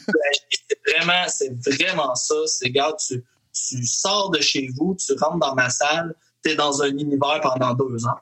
[0.69, 2.35] c'est vraiment, c'est vraiment ça.
[2.47, 6.81] C'est, regarde, tu, tu sors de chez vous, tu rentres dans ma salle, t'es dans
[6.81, 8.19] un univers pendant deux ans.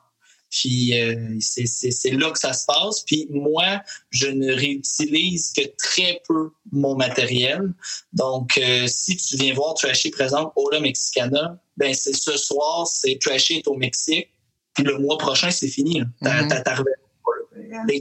[0.54, 3.00] Puis euh, c'est là que ça se passe.
[3.00, 7.72] Puis moi, je ne réutilise que très peu mon matériel.
[8.12, 13.18] Donc, euh, si tu viens voir Trashy présente Ola Mexicana, ben c'est ce soir, c'est
[13.20, 14.30] Trashy est au Mexique.
[14.74, 16.02] Puis le mois prochain, c'est fini.
[16.22, 16.84] T'as mm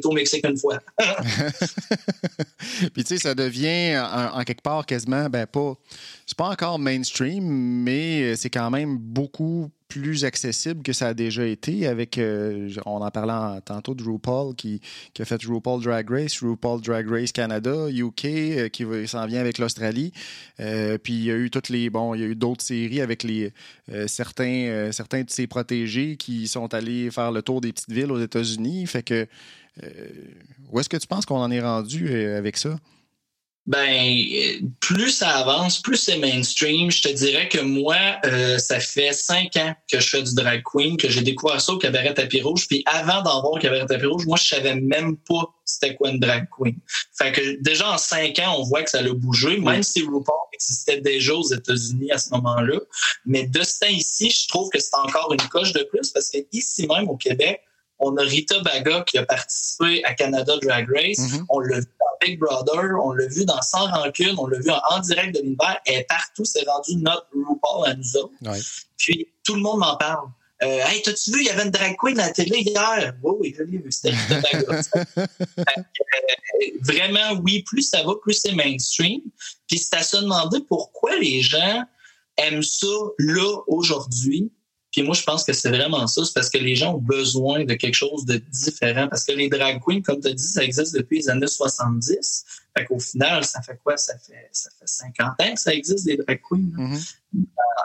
[0.06, 0.80] au Mexique une fois.
[2.94, 5.74] Puis tu sais, ça devient en, quelque part quasiment, ben pas,
[6.26, 11.46] c'est pas encore mainstream, mais c'est quand même beaucoup plus accessible que ça a déjà
[11.46, 14.82] été avec, euh, on en parlait tantôt de RuPaul qui,
[15.14, 19.40] qui, a fait RuPaul Drag Race, RuPaul Drag Race Canada, UK, euh, qui s'en vient
[19.40, 20.12] avec l'Australie.
[20.60, 23.02] Euh, puis il y a eu toutes les, bon, il y a eu d'autres séries
[23.02, 23.52] avec les,
[24.08, 28.22] certains, certains de ses protégés qui sont allés faire le tour des petites villes aux
[28.22, 28.86] États-Unis.
[28.88, 29.28] Fait que,
[30.72, 32.78] où est-ce que tu penses qu'on en est rendu avec ça?
[33.66, 34.14] Ben,
[34.82, 36.92] plus ça avance, plus c'est mainstream.
[36.92, 37.96] Je te dirais que moi,
[38.26, 41.72] euh, ça fait cinq ans que je fais du drag queen, que j'ai découvert ça
[41.72, 42.68] au cabaret tapis rouge.
[42.68, 46.10] Puis avant d'en voir au cabaret tapis rouge, moi, je savais même pas c'était quoi
[46.10, 46.76] une drag queen.
[47.18, 50.36] Fait que déjà en cinq ans, on voit que ça a bougé, même si RuPaul
[50.54, 52.80] existait déjà aux États-Unis à ce moment-là.
[53.26, 56.30] Mais de ce temps ici, je trouve que c'est encore une coche de plus parce
[56.30, 57.62] que ici même au Québec,
[58.00, 61.20] on a Rita Baga qui a participé à Canada Drag Race.
[61.20, 61.46] Mm-hmm.
[61.50, 64.70] On l'a vu dans Big Brother, on l'a vu dans Sans Rancune, on l'a vu
[64.70, 65.80] en, direct de l'univers.
[65.86, 68.34] Et partout, c'est rendu notre RuPaul à nous autres.
[68.98, 70.28] Puis tout le monde m'en parle.
[70.62, 73.16] Euh, hey, t'as-tu vu, il y avait une drag queen à la télé hier?
[73.22, 73.92] Oui, oui, je l'ai vu.
[73.92, 74.16] C'était
[75.18, 75.26] euh,
[76.82, 79.22] Vraiment, oui, plus ça va, plus c'est mainstream.
[79.68, 81.84] Puis c'est à se demander pourquoi les gens
[82.38, 82.88] aiment ça
[83.20, 84.52] là, aujourd'hui,
[84.94, 86.24] puis moi, je pense que c'est vraiment ça.
[86.24, 89.08] C'est parce que les gens ont besoin de quelque chose de différent.
[89.10, 92.46] Parce que les drag queens, comme tu as dit, ça existe depuis les années 70.
[92.78, 93.98] Fait qu'au final, ça fait quoi?
[93.98, 96.60] Ça fait, ça fait 50 ans que ça existe, des drag queens.
[96.78, 97.16] Mm-hmm.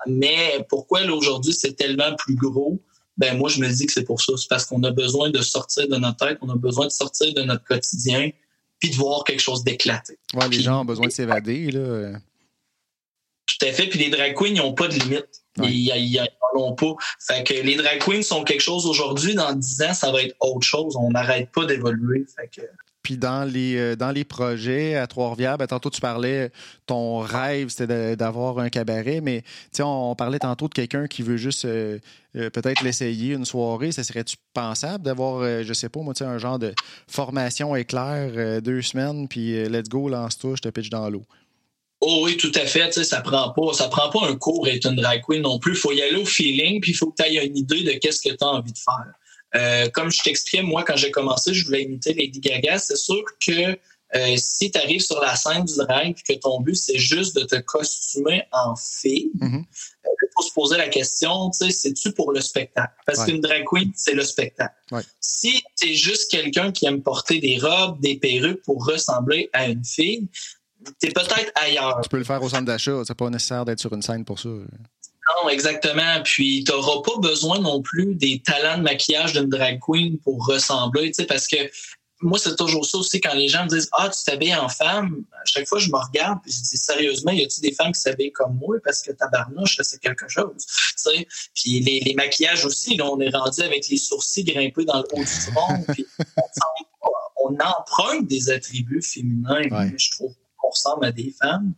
[0.06, 2.78] Mais pourquoi aujourd'hui, c'est tellement plus gros?
[3.16, 4.34] Ben moi, je me dis que c'est pour ça.
[4.36, 7.32] C'est parce qu'on a besoin de sortir de notre tête, on a besoin de sortir
[7.32, 8.30] de notre quotidien,
[8.78, 10.18] puis de voir quelque chose d'éclaté.
[10.34, 11.70] Ouais, les gens ont besoin de s'évader.
[11.70, 12.18] Là.
[13.46, 13.86] Tout à fait.
[13.86, 15.42] Puis les drag queens, ils n'ont pas de limite.
[15.64, 16.20] Ils
[16.54, 16.94] n'en ont pas.
[17.18, 19.34] Fait que les drag queens sont quelque chose aujourd'hui.
[19.34, 20.96] Dans 10 ans, ça va être autre chose.
[20.96, 22.24] On n'arrête pas d'évoluer.
[22.34, 22.68] Fait
[23.02, 26.50] Puis dans les, euh, dans les projets à Trois-Rivières, ben, tantôt tu parlais,
[26.86, 29.42] ton rêve c'était d'avoir un cabaret, mais
[29.80, 31.98] on, on parlait tantôt de quelqu'un qui veut juste euh,
[32.36, 33.92] euh, peut-être l'essayer une soirée.
[33.92, 36.74] Ça serait-tu pensable d'avoir, je sais pas, moi, un genre de
[37.06, 41.24] formation éclair, deux semaines, puis let's go, lance-toi, je te pitch dans l'eau?
[42.00, 42.92] Oh oui, tout à fait.
[43.04, 45.72] Ça prend pas, ça prend pas un cours être une drag queen non plus.
[45.72, 47.92] Il faut y aller au feeling, puis il faut que tu aies une idée de
[47.92, 49.12] qu'est-ce que tu as envie de faire.
[49.56, 52.78] Euh, comme je t'expliquais, moi, quand j'ai commencé, je voulais imiter Lady Gaga.
[52.78, 53.76] C'est sûr que
[54.14, 57.42] euh, si tu arrives sur la scène du drag que ton but, c'est juste de
[57.42, 59.64] te costumer en fille, mm-hmm.
[60.06, 62.94] euh, faut se poser la question, tu sais, c'est-tu pour le spectacle?
[63.06, 64.74] Parce qu'une drag queen, c'est le spectacle.
[65.20, 69.68] Si tu es juste quelqu'un qui aime porter des robes, des perruques pour ressembler à
[69.68, 70.28] une fille,
[70.98, 72.00] t'es peut-être ailleurs.
[72.02, 74.38] Tu peux le faire au centre d'achat, c'est pas nécessaire d'être sur une scène pour
[74.38, 74.48] ça.
[74.48, 76.22] Non, exactement.
[76.24, 80.46] Puis tu n'auras pas besoin non plus des talents de maquillage d'une drag queen pour
[80.46, 81.56] ressembler, tu sais, parce que
[82.20, 85.24] moi, c'est toujours ça aussi quand les gens me disent Ah, tu t'habilles en femme.
[85.32, 88.00] À chaque fois, je me regarde et je dis sérieusement, y a-t-il des femmes qui
[88.00, 90.66] s'habillent comme moi parce que tabarnouche, c'est quelque chose.
[90.96, 91.26] sais.
[91.54, 95.20] Puis les, maquillages aussi, là, on est rendu avec les sourcils grimpés dans le haut
[95.20, 95.84] du front.
[95.92, 96.06] puis
[97.44, 99.62] on, emprunte des attributs féminins,
[99.96, 100.34] je trouve
[100.70, 101.74] ressemble à des femmes.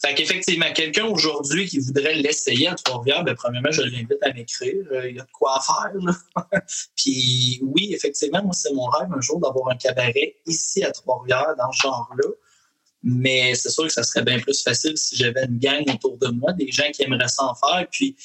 [0.00, 4.84] Fait qu'effectivement, quelqu'un aujourd'hui qui voudrait l'essayer à Trois-Rivières, ben, premièrement, je l'invite à m'écrire.
[4.92, 5.92] Euh, il y a de quoi faire.
[6.96, 11.56] Puis oui, effectivement, moi, c'est mon rêve un jour d'avoir un cabaret ici à Trois-Rivières
[11.58, 12.28] dans ce genre-là.
[13.02, 16.28] Mais c'est sûr que ça serait bien plus facile si j'avais une gang autour de
[16.28, 17.86] moi, des gens qui aimeraient s'en faire.
[17.90, 18.16] Puis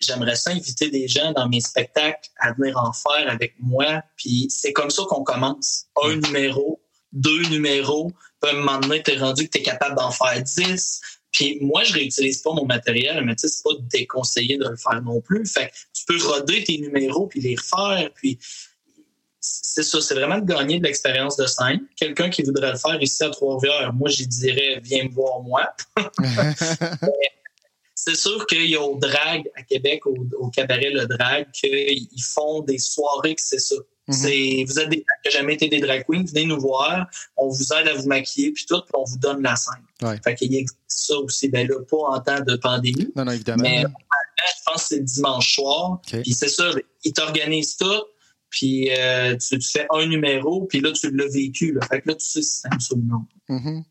[0.00, 4.02] j'aimerais ça inviter des gens dans mes spectacles à venir en faire avec moi.
[4.16, 5.86] Puis c'est comme ça qu'on commence.
[6.02, 6.80] Un numéro,
[7.12, 8.12] deux numéros.
[8.40, 11.00] Puis à un moment donné, tu es rendu que tu es capable d'en faire dix.
[11.32, 14.76] Puis moi, je réutilise pas mon matériel, mais tu sais, c'est pas déconseillé de le
[14.76, 15.46] faire non plus.
[15.46, 18.10] Fait que tu peux roder tes numéros puis les refaire.
[18.14, 18.38] Puis
[19.40, 21.86] c'est ça, c'est vraiment de gagner de l'expérience de scène.
[21.96, 25.68] Quelqu'un qui voudrait le faire ici à Trois-Rivières, moi, j'y dirais, viens me voir moi.
[27.94, 32.08] c'est sûr qu'il y a au drag à Québec, au, au cabaret Le Drag, qu'ils
[32.22, 33.76] font des soirées que c'est ça.
[34.08, 34.64] Mhm.
[34.66, 37.48] vous êtes des gens qui n'ont jamais été des drag queens, venez nous voir, on
[37.48, 39.82] vous aide à vous maquiller, puis tout, puis on vous donne la scène.
[40.02, 40.18] Ouais.
[40.24, 43.10] Fait qu'il existe ça aussi, ben là, pas en temps de pandémie.
[43.14, 43.62] Non, non, évidemment.
[43.62, 46.00] Mais je pense que c'est le dimanche soir.
[46.06, 46.70] Puis c'est ça,
[47.04, 48.04] ils t'organisent tout,
[48.50, 51.72] puis euh, tu, fais un numéro, puis là, tu l'as vécu.
[51.72, 51.86] Là.
[51.86, 53.24] Fait que là, tu sais si c'est un ou non.
[53.48, 53.82] Mm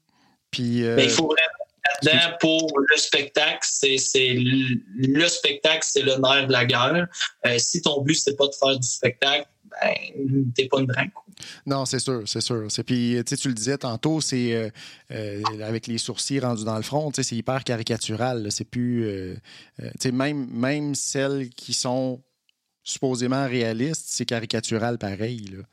[0.49, 0.99] Puis, euh...
[0.99, 1.57] il faut vraiment
[2.03, 7.07] là-dedans pour le spectacle, c'est, c'est le spectacle, c'est le nerf de la guerre.
[7.45, 9.47] Euh, si ton but c'est pas de faire du spectacle,
[9.81, 11.09] ben, t'es pas une drag
[11.65, 12.67] Non, c'est sûr, c'est sûr.
[12.85, 14.69] Puis, tu le disais tantôt, c'est euh,
[15.11, 18.47] euh, avec les sourcils rendus dans le front, c'est hyper caricatural.
[18.51, 19.05] C'est plus.
[19.07, 19.35] Euh,
[20.11, 22.21] même, même celles qui sont
[22.83, 25.45] supposément réalistes, c'est caricatural pareil.
[25.51, 25.63] Là.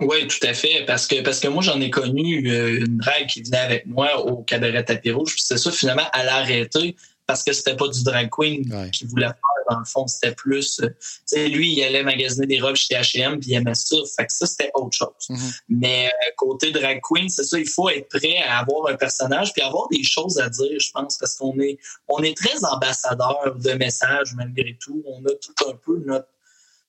[0.00, 0.84] Oui, tout à fait.
[0.86, 2.36] Parce que, parce que moi, j'en ai connu
[2.84, 5.34] une drague qui venait avec moi au cabaret Tapis Rouge.
[5.38, 9.56] c'est ça, finalement, a arrêté parce que c'était pas du drag queen qui voulait faire
[9.70, 12.94] dans le fond c'était plus euh, tu sais lui il allait magasiner des robes chez
[12.94, 15.60] H&M puis il aimait ça fait que ça c'était autre chose mm-hmm.
[15.68, 19.52] mais euh, côté drag queen c'est ça il faut être prêt à avoir un personnage
[19.52, 23.56] puis avoir des choses à dire je pense parce qu'on est on est très ambassadeur
[23.56, 26.28] de messages malgré tout on a tout un peu notre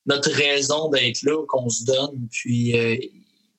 [0.06, 2.96] notre raison d'être là qu'on se donne puis euh,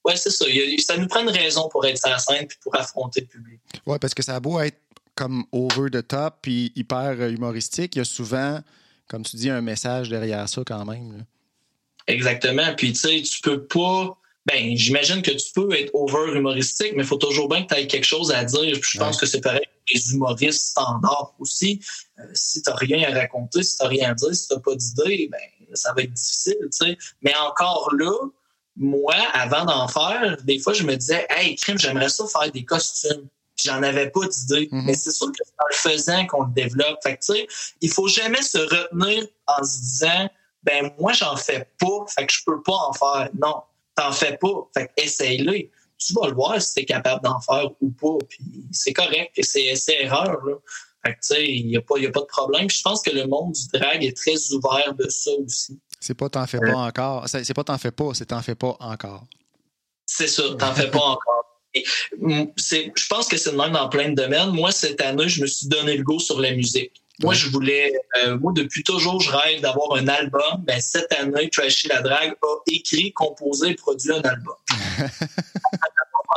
[0.05, 0.47] Ouais, c'est ça.
[0.79, 3.61] Ça nous prend une raison pour être sur la scène puis pour affronter le public.
[3.87, 4.79] Oui, parce que ça a beau être
[5.19, 8.61] comme over the top puis hyper humoristique, il y a souvent,
[9.09, 11.25] comme tu dis, un message derrière ça quand même.
[12.07, 12.73] Exactement.
[12.77, 14.17] Puis tu sais, tu peux pas.
[14.47, 17.81] Ben, j'imagine que tu peux être over humoristique, mais il faut toujours bien que tu
[17.81, 18.79] aies quelque chose à dire.
[18.81, 21.81] je pense que c'est pareil pour les humoristes standards aussi.
[22.21, 24.55] Euh, si tu n'as rien à raconter, si tu n'as rien à dire, si tu
[24.55, 26.69] n'as pas d'idée, ben, ça va être difficile.
[26.71, 26.97] sais.
[27.23, 28.15] Mais encore là,
[28.77, 32.65] moi, avant d'en faire, des fois, je me disais, hey, crime, j'aimerais ça faire des
[32.65, 33.29] costumes
[33.65, 34.69] j'en avais pas d'idée.
[34.71, 34.85] Mhm.
[34.87, 36.99] Mais c'est sûr que c'est en le faisant qu'on le développe.
[37.03, 37.47] Fait que, tu sais,
[37.81, 40.31] il faut jamais se retenir en se disant,
[40.63, 43.29] ben, moi, j'en fais pas, fait que je peux pas en faire.
[43.41, 43.63] Non,
[43.95, 44.69] t'en fais pas.
[44.75, 45.71] Fait que essaye-le.
[45.99, 48.25] Tu vas le voir si t'es capable d'en faire ou pas.
[48.29, 49.33] Puis c'est correct.
[49.43, 50.55] C'est erreur, là.
[51.05, 52.69] Fait que, tu sais, il n'y a, pas, a pas de problème.
[52.69, 55.81] je pense que le monde du drag est très ouvert de ça aussi.
[56.01, 57.29] C'est pas t'en fais pas encore.
[57.29, 59.25] C'est pas t'en fais pas, c'est t'en fais pas encore.
[60.07, 61.48] C'est ça, t'en fais pas encore.
[61.75, 64.51] Je pense que c'est le même dans plein de domaines.
[64.51, 67.03] Moi, cette année, je me suis donné le goût sur la musique.
[67.21, 67.93] Moi, je voulais,
[68.25, 70.63] euh, moi, depuis toujours, je rêve d'avoir un album.
[70.65, 74.55] Ben, cette année, Trashy la Drague a écrit, composé et produit un album.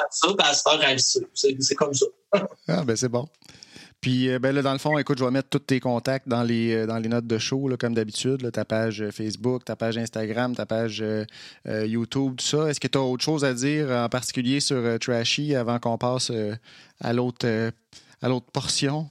[0.09, 2.05] ça, ben, c'est comme ça.
[2.67, 3.27] ah, ben, c'est bon.
[4.01, 6.41] Puis, euh, ben là, dans le fond, écoute, je vais mettre tous tes contacts dans
[6.41, 8.51] les, euh, dans les notes de show, comme d'habitude.
[8.51, 11.03] Ta page euh, Facebook, ta page Instagram, ta page
[11.67, 12.67] YouTube, tout ça.
[12.67, 16.31] Est-ce que tu as autre chose à dire, en particulier sur Trashy, avant qu'on passe
[16.99, 17.47] à l'autre
[18.21, 19.09] à l'autre portion?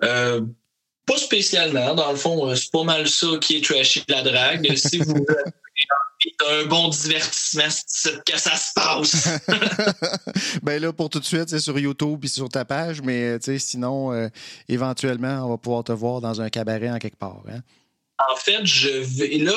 [0.00, 1.94] pas spécialement.
[1.94, 4.76] Dans le fond, c'est pas mal ça qui est Trashy de la drague.
[4.76, 5.24] Si vous
[6.46, 7.64] un bon divertissement,
[8.24, 9.28] que ça se passe.
[10.62, 14.12] ben là, pour tout de suite, c'est sur YouTube et sur ta page, mais sinon,
[14.12, 14.28] euh,
[14.68, 17.42] éventuellement, on va pouvoir te voir dans un cabaret en quelque part.
[17.50, 17.60] Hein.
[18.30, 19.52] En fait, je vais là,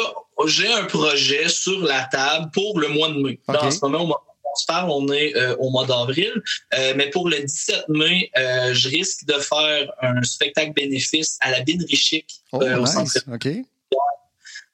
[0.46, 3.40] j'ai un projet sur la table pour le mois de mai.
[3.48, 6.32] en ce moment, on se parle, on est euh, au mois d'avril.
[6.74, 11.62] Euh, mais pour le 17 mai, je risque de faire un spectacle bénéfice à la
[11.62, 13.12] Binerie Chic oh, au centre.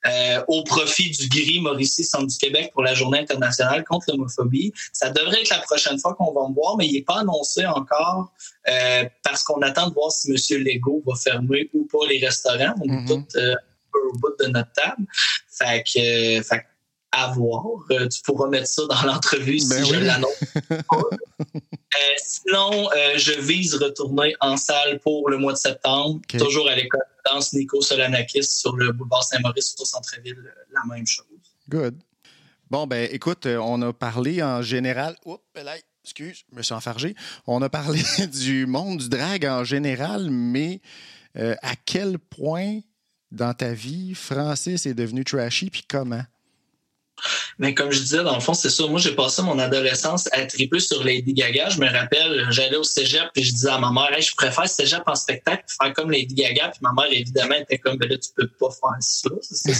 [0.06, 4.72] Euh, au profit du GRI Mauricie Centre du Québec pour la Journée internationale contre l'homophobie.
[4.94, 7.66] Ça devrait être la prochaine fois qu'on va me voir, mais il n'est pas annoncé
[7.66, 8.32] encore
[8.70, 10.64] euh, parce qu'on attend de voir si M.
[10.64, 12.76] Legault va fermer ou pas les restaurants.
[12.80, 13.28] On est mm-hmm.
[13.28, 13.56] tous euh,
[14.12, 15.06] au bout de notre table.
[15.50, 16.64] Fait que, fait
[17.12, 17.66] à voir.
[17.92, 20.44] Euh, tu pourras mettre ça dans l'entrevue si ben je l'annonce.
[21.40, 26.76] Euh, sinon, euh, je vise retourner en salle pour le mois de septembre, toujours à
[26.76, 31.26] l'école de danse Nico Solanakis sur le boulevard Saint-Maurice au centre-ville, la même chose.
[31.70, 31.96] Good.
[32.70, 35.16] Bon, ben écoute, on a parlé en général.
[35.26, 37.16] Oups, là, excuse, je me suis enfargé.
[37.48, 40.82] On a parlé du monde du drag en général, mais
[41.36, 42.82] à quel point
[43.32, 46.24] dans ta vie, Francis est devenu trashy, puis comment?
[47.60, 48.86] Mais comme je disais, dans le fond, c'est ça.
[48.86, 51.70] Moi, j'ai passé mon adolescence à triper sur Lady Gaga.
[51.70, 55.02] Je me rappelle, j'allais au cégep et je disais à ma mère, je préfère cégep
[55.08, 56.70] en spectacle faire comme Lady Gaga.
[56.70, 59.30] Puis ma mère, évidemment, était comme, ben là, tu peux pas faire ça.
[59.42, 59.74] tu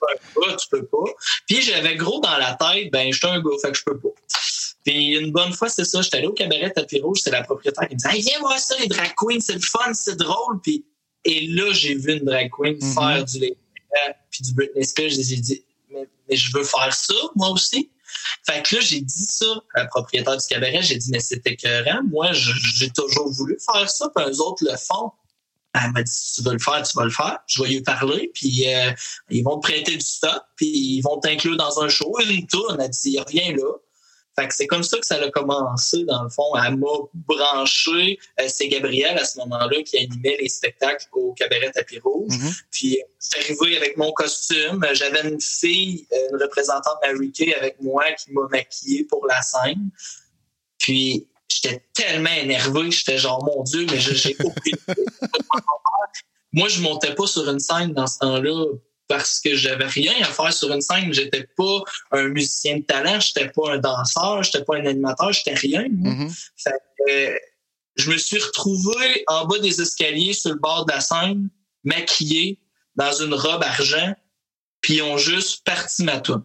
[0.00, 1.10] peux pas, tu peux pas.
[1.48, 4.10] Puis j'avais gros dans la tête, ben, j'étais un gars, fait que je peux pas.
[4.84, 7.88] Puis une bonne fois, c'est ça, j'étais allé au cabaret Tapis Rouge, c'est la propriétaire
[7.88, 10.60] qui me disait, viens voir ça, les drag queens, c'est le fun, c'est drôle.
[10.60, 10.84] Puis,
[11.24, 12.94] et là, j'ai vu une drag queen mm-hmm.
[12.94, 15.10] faire du Lady Gaga puis du Britney Spears.
[15.10, 15.64] J'ai dit,
[16.32, 17.90] mais, je veux faire ça, moi aussi.
[18.44, 20.82] Fait que là, j'ai dit ça à propriétaire du cabaret.
[20.82, 22.02] J'ai dit, mais c'était écœurant.
[22.10, 25.12] Moi, j'ai toujours voulu faire ça, puis eux autres le font.
[25.74, 27.38] Elle m'a dit, tu veux le faire, tu vas le faire.
[27.46, 28.92] Je vais lui parler, puis euh,
[29.30, 32.78] ils vont te prêter du stock, puis ils vont t'inclure dans un show, une tourne.
[32.80, 33.72] Elle dit, rien là.
[34.38, 36.54] Fait que c'est comme ça que ça a commencé, dans le fond.
[36.56, 38.18] Elle m'a branché.
[38.40, 42.32] Euh, c'est Gabriel, à ce moment-là, qui animait les spectacles au Cabaret Tapis Rouge.
[42.32, 42.62] Mm-hmm.
[42.70, 44.84] Puis, je suis arrivé avec mon costume.
[44.92, 49.90] J'avais une fille, une représentante Mary Kay avec moi qui m'a maquillée pour la scène.
[50.78, 52.90] Puis, j'étais tellement énervé.
[52.90, 54.78] J'étais genre, mon Dieu, mais j'ai aucune
[56.54, 58.66] Moi, je montais pas sur une scène dans ce temps-là
[59.08, 61.12] parce que j'avais rien à faire sur une scène.
[61.12, 65.54] J'étais pas un musicien de talent, j'étais pas un danseur, j'étais pas un animateur, j'étais
[65.54, 65.86] rien.
[65.88, 66.30] Mhm.
[66.56, 67.38] Fait que, euh,
[67.96, 71.50] je me suis retrouvé en bas des escaliers sur le bord de la scène,
[71.84, 72.58] maquillé,
[72.96, 74.14] dans une robe argent,
[74.80, 76.44] puis ils ont juste parti ma toune.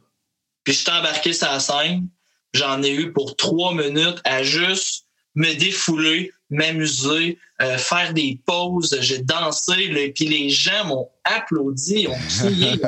[0.63, 2.09] Puis je suis embarqué sur la scène,
[2.53, 8.97] j'en ai eu pour trois minutes à juste me défouler, m'amuser, euh, faire des pauses.
[9.01, 12.73] J'ai dansé, là, puis les gens m'ont applaudi, ont crié.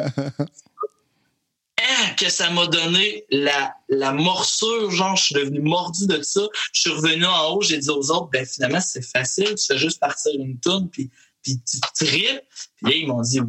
[1.82, 6.42] Ah, que ça m'a donné la, la morsure, genre je suis devenu mordu de ça.
[6.74, 9.78] Je suis revenu en haut, j'ai dit aux autres, ben finalement c'est facile, tu fais
[9.78, 11.10] juste partir une toune, puis
[11.42, 12.42] puis tu tripes.
[12.76, 13.40] Puis là, ils m'ont dit,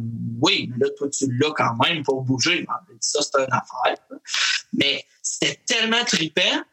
[0.41, 2.59] oui, mais là, toi, tu l'as quand même pour bouger.
[2.59, 3.97] Ils m'ont dit, ça, c'est une affaire.
[4.73, 6.63] Mais c'était tellement trippant.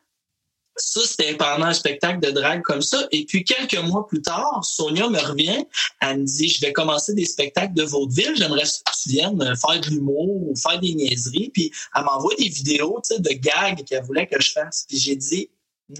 [0.78, 3.06] Ça, c'était pendant un spectacle de drague comme ça.
[3.10, 5.64] Et puis, quelques mois plus tard, Sonia me revient.
[6.00, 8.34] Elle me dit, je vais commencer des spectacles de vaudeville.
[8.36, 11.50] J'aimerais que tu viennes faire de l'humour ou faire des niaiseries.
[11.52, 14.86] Puis, elle m'envoie des vidéos, de gags qu'elle voulait que je fasse.
[14.88, 15.50] Puis, j'ai dit,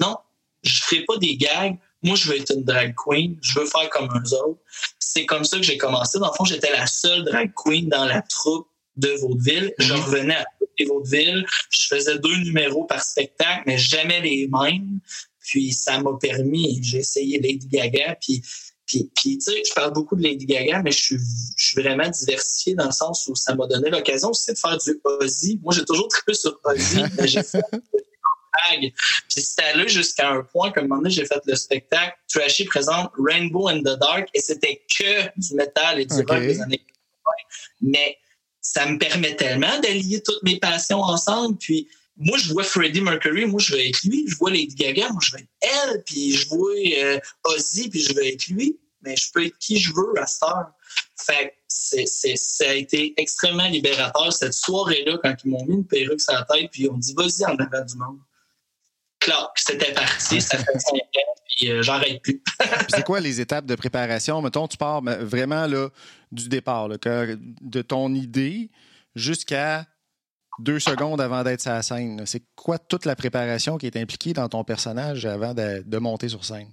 [0.01, 0.17] non,
[0.62, 3.91] je ferai pas des gags moi, je veux être une drag queen, je veux faire
[3.91, 4.61] comme eux autres.
[4.99, 6.19] C'est comme ça que j'ai commencé.
[6.19, 9.75] Dans le fond, j'étais la seule drag queen dans la troupe de Vaudeville.
[9.79, 10.01] Je mhm.
[10.01, 10.47] revenais à
[10.79, 11.45] toutes Vaudeville.
[11.71, 15.01] Je faisais deux numéros par spectacle, mais jamais les mêmes.
[15.41, 18.43] Puis ça m'a permis, j'ai essayé Lady Gaga, puis
[18.87, 21.19] puis, puis tu sais, je parle beaucoup de Lady Gaga, mais je suis,
[21.59, 24.79] je suis vraiment diversifié dans le sens où ça m'a donné l'occasion aussi de faire
[24.79, 25.61] du Ozzy.
[25.62, 27.61] Moi, j'ai toujours trippé sur Ozzy, mais j'ai fait
[28.71, 32.64] puis c'était allé jusqu'à un point qu'à un moment donné, j'ai fait le spectacle Trashy
[32.64, 36.79] présente Rainbow in the Dark et c'était que du métal et du rock des années
[36.79, 36.88] 80.
[37.83, 38.17] Mais
[38.73, 41.57] ça me permet tellement d'allier toutes mes passions ensemble.
[41.57, 44.25] Puis moi, je vois Freddie Mercury, moi, je veux être lui.
[44.29, 46.03] Je vois Lady Gaga, moi, je veux être elle.
[46.05, 48.79] Puis je vois euh, Ozzy, puis je veux être lui.
[49.03, 50.71] Mais je peux être qui je veux à cette heure.
[51.17, 56.21] Fait c'est, ça a été extrêmement libérateur cette soirée-là quand ils m'ont mis une perruque
[56.21, 58.19] sur la tête puis ils ont dit vas-y en avant du monde
[59.57, 62.43] c'était parti, ça fait cinq ans, puis euh, j'arrête plus.
[62.89, 64.41] c'est quoi les étapes de préparation?
[64.43, 65.89] Mettons, tu pars vraiment là,
[66.31, 68.71] du départ, de ton idée
[69.15, 69.87] jusqu'à
[70.59, 72.23] deux secondes avant d'être sur la scène.
[72.27, 76.45] C'est quoi toute la préparation qui est impliquée dans ton personnage avant de, monter sur
[76.45, 76.69] scène?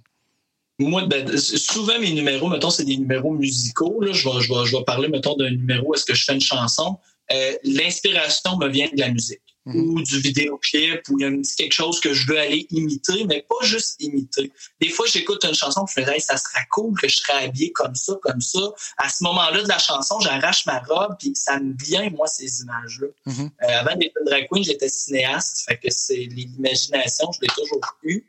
[0.78, 3.98] Moi, ben, souvent, mes numéros, mettons, c'est des numéros musicaux.
[4.02, 6.98] Je, vais, je, vais, parler, mettons, d'un numéro, est-ce que je fais une chanson?
[7.32, 9.40] Euh, l'inspiration me vient de la musique.
[9.66, 9.80] Mhm.
[9.80, 13.44] ou du vidéoclip ou il y a quelque chose que je veux aller imiter, mais
[13.48, 14.52] pas juste imiter.
[14.80, 17.72] Des fois, j'écoute une chanson je me dis, ça serait cool que je serais habillé
[17.72, 18.60] comme ça, comme ça.
[18.98, 22.62] À ce moment-là de la chanson, j'arrache ma robe puis ça me vient, moi, ces
[22.62, 23.08] images-là.
[23.26, 23.50] Mhm.
[23.62, 27.80] euh, avant d'être une drag queen, j'étais cinéaste, fait que c'est l'imagination, je l'ai toujours
[28.04, 28.24] eu.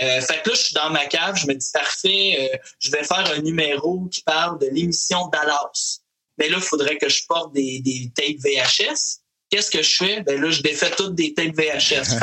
[0.00, 2.90] Euh, fait que là, je suis dans ma cave, je me dis, parfait, euh, je
[2.90, 6.00] vais faire un numéro qui parle de l'émission Dallas.
[6.38, 9.19] Mais là, il faudrait que je porte des, des tapes VHS.
[9.50, 10.22] Qu'est-ce que je fais?
[10.22, 12.18] Ben là, je défais toutes des têtes VHS.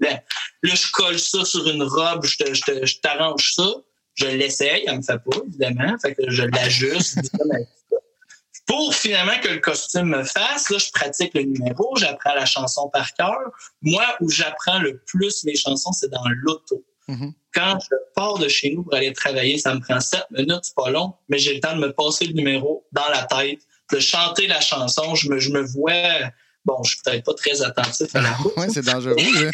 [0.00, 0.20] là,
[0.62, 3.74] je colle ça sur une robe, je t'arrange ça.
[4.14, 5.96] Je l'essaye, elle me fait pas, évidemment.
[6.00, 7.18] Fait que je l'ajuste.
[8.66, 12.88] Pour finalement que le costume me fasse, là, je pratique le numéro, j'apprends la chanson
[12.88, 13.38] par cœur.
[13.82, 16.82] Moi, où j'apprends le plus mes chansons, c'est dans l'auto.
[17.08, 17.32] Mm-hmm.
[17.52, 20.74] Quand je pars de chez nous pour aller travailler, ça me prend sept minutes, c'est
[20.74, 23.60] pas long, mais j'ai le temps de me passer le numéro dans la tête
[23.94, 25.14] de chanter la chanson.
[25.14, 26.30] Je me, je me vois
[26.64, 28.52] bon, je suis peut-être pas très attentif à la route.
[28.56, 29.16] oui, c'est dangereux.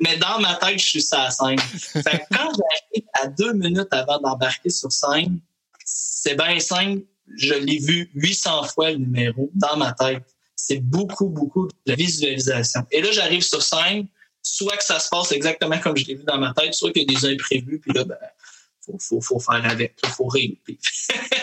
[0.00, 1.58] mais dans ma tête, je suis ça à scène.
[1.58, 5.40] Fait quand j'arrive à deux minutes avant d'embarquer sur scène,
[5.84, 7.02] c'est bien simple.
[7.36, 10.22] Je l'ai vu 800 fois le numéro dans ma tête.
[10.54, 12.86] C'est beaucoup, beaucoup de visualisation.
[12.90, 14.06] Et là, j'arrive sur scène,
[14.42, 17.10] soit que ça se passe exactement comme je l'ai vu dans ma tête, soit qu'il
[17.10, 18.18] y a des imprévus, puis là, ben,
[18.84, 20.56] faut, faut, faut faire avec, il faut rire.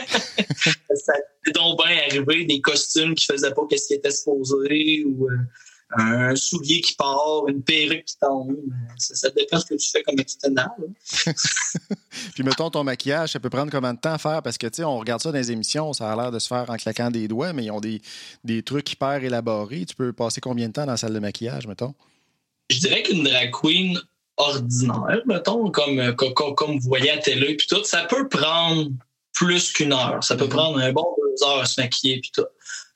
[0.95, 1.14] ça
[1.47, 5.38] est donc bien arrivé, des costumes qui faisaient pas ce qui était supposé, ou euh,
[5.97, 8.57] un soulier qui part, une perruque qui tombe.
[8.97, 10.70] Ça, ça dépend ce que tu fais comme étudiant.
[12.36, 14.43] Puis mettons ton maquillage, ça peut prendre combien de temps à faire?
[14.43, 16.47] Parce que tu sais, on regarde ça dans les émissions, ça a l'air de se
[16.47, 18.01] faire en claquant des doigts, mais ils ont des,
[18.43, 19.86] des trucs hyper élaborés.
[19.86, 21.95] Tu peux passer combien de temps dans la salle de maquillage, mettons?
[22.70, 23.99] Je dirais qu'une drag queen
[24.38, 28.89] ordinaire, mettons, comme, comme, comme vous voyez à télé, puis tout, ça peut prendre
[29.40, 30.22] plus qu'une heure.
[30.22, 30.50] Ça peut mhm.
[30.50, 32.46] prendre un bon deux heures à se maquiller, puis tout.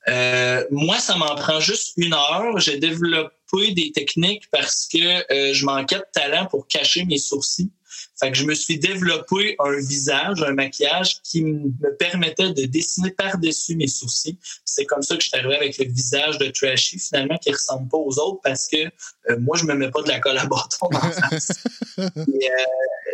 [0.10, 2.60] Euh, moi, ça m'en prend juste une heure.
[2.60, 4.98] J'ai développé des techniques parce que
[5.32, 7.72] euh, je manquais de talent pour cacher mes sourcils.
[8.20, 13.12] Fait que je me suis développé un visage, un maquillage qui me permettait de dessiner
[13.12, 14.38] par-dessus mes sourcils.
[14.66, 17.88] C'est comme ça que je suis arrivé avec le visage de Trashy, finalement, qui ressemble
[17.90, 18.86] pas aux autres parce que
[19.30, 21.50] euh, moi, je me mets pas de la colle à bâton dans la face.
[22.00, 23.13] Euh,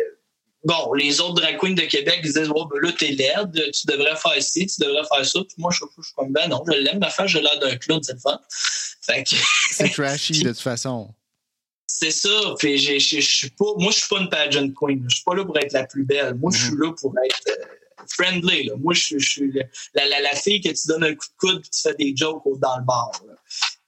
[0.64, 4.16] bon, les autres drag queens de Québec disaient oh, ben là, t'es laide, tu devrais
[4.16, 5.40] faire ci, tu devrais faire ça.
[5.40, 7.76] Puis moi, je, je suis comme Ben non, je l'aime, ma femme, j'ai l'air d'un
[7.76, 8.40] clown, c'est le fun.
[9.72, 11.12] C'est trashy de toute façon.
[11.86, 12.54] C'est ça.
[12.58, 13.64] Puis je suis pas.
[13.76, 15.04] Moi, je suis pas une pageant queen.
[15.08, 16.34] Je suis pas là pour être la plus belle.
[16.34, 16.82] Moi, je suis mm-hmm.
[16.84, 18.64] là pour être euh, friendly.
[18.64, 18.74] Là.
[18.78, 19.52] Moi, je, suis
[19.94, 22.14] la, la, la, fille que tu donnes un coup de coude et tu fais des
[22.16, 23.10] jokes dans le bar.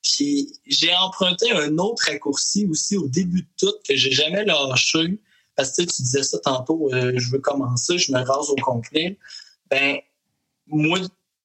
[0.03, 5.19] Puis j'ai emprunté un autre raccourci aussi au début de tout que j'ai jamais lâché.
[5.57, 9.19] Parce que tu disais ça tantôt, euh, je veux commencer, je me rase au complet.
[9.71, 9.99] Ben,
[10.67, 10.99] moi,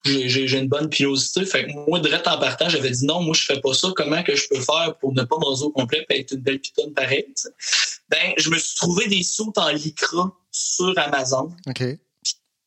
[0.06, 1.46] j'ai une bonne pilosité.
[1.46, 3.90] Fait que moi, direct en partant, j'avais dit non, moi, je fais pas ça.
[3.96, 6.42] Comment que je peux faire pour ne pas me raser au complet et être une
[6.42, 7.34] belle pitonne pareille?
[8.10, 11.52] Ben, je me suis trouvé des sautes en lycra sur Amazon.
[11.68, 11.84] OK.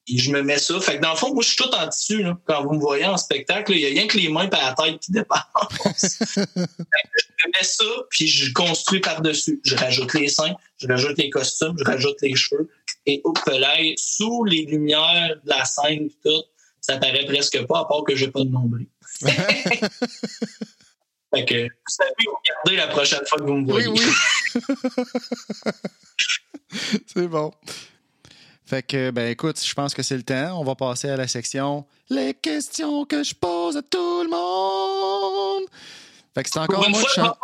[0.08, 0.80] Et je me mets ça.
[0.80, 2.22] Fait que dans le fond, moi, je suis tout en tissu.
[2.22, 2.38] Là.
[2.46, 4.74] Quand vous me voyez en spectacle, il y a rien que les mains et la
[4.74, 6.18] tête qui dépassent.
[6.34, 9.60] je me mets ça, puis je construis par-dessus.
[9.64, 12.68] Je rajoute les seins, je rajoute les costumes, je rajoute les cheveux.
[13.06, 16.42] Et hop là, sous les lumières de la scène, tout,
[16.80, 18.86] ça paraît presque pas, à part que j'ai pas de nombril.
[19.20, 19.34] fait
[21.44, 23.88] que vous savez regarder la prochaine fois que vous me voyez.
[23.88, 24.12] Oui, oui.
[27.06, 27.52] c'est bon.
[28.70, 30.60] Fait que, ben écoute, je pense que c'est le temps.
[30.60, 35.64] On va passer à la section Les questions que je pose à tout le monde.
[36.34, 37.36] Fait que c'est encore moi qui chante.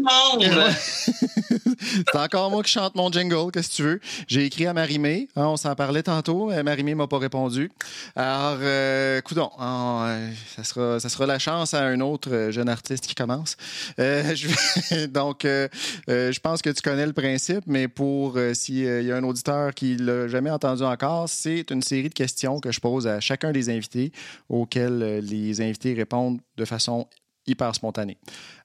[1.80, 4.00] c'est encore moi qui chante mon jingle, qu'est-ce que tu veux?
[4.28, 7.72] J'ai écrit à Marimé, hein, on s'en parlait tantôt, mais Marimé m'a pas répondu.
[8.14, 12.68] Alors, euh, coudon, euh, ça, sera, ça sera la chance à un autre euh, jeune
[12.68, 13.56] artiste qui commence.
[13.98, 19.16] Euh, je donc, je pense que tu connais le principe, mais pour s'il y a
[19.16, 23.06] un auditeur qui l'a jamais entendu encore, c'est une série de questions que je pose
[23.06, 24.12] à chacun des invités
[24.48, 27.08] auxquelles les invités répondent de façon
[27.50, 28.18] hyper spontané.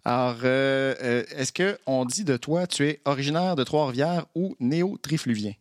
[0.03, 5.53] Alors, euh, euh, est-ce qu'on dit de toi, tu es originaire de Trois-Rivières ou néo-trifluvien?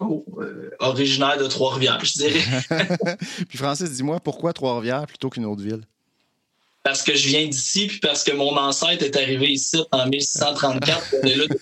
[0.00, 2.44] Oh, euh, originaire de Trois-Rivières, je dirais.
[3.48, 5.82] puis Francis, dis-moi, pourquoi Trois-Rivières plutôt qu'une autre ville?
[6.82, 11.14] Parce que je viens d'ici, puis parce que mon ancêtre est arrivé ici en 1634.
[11.22, 11.54] on est là là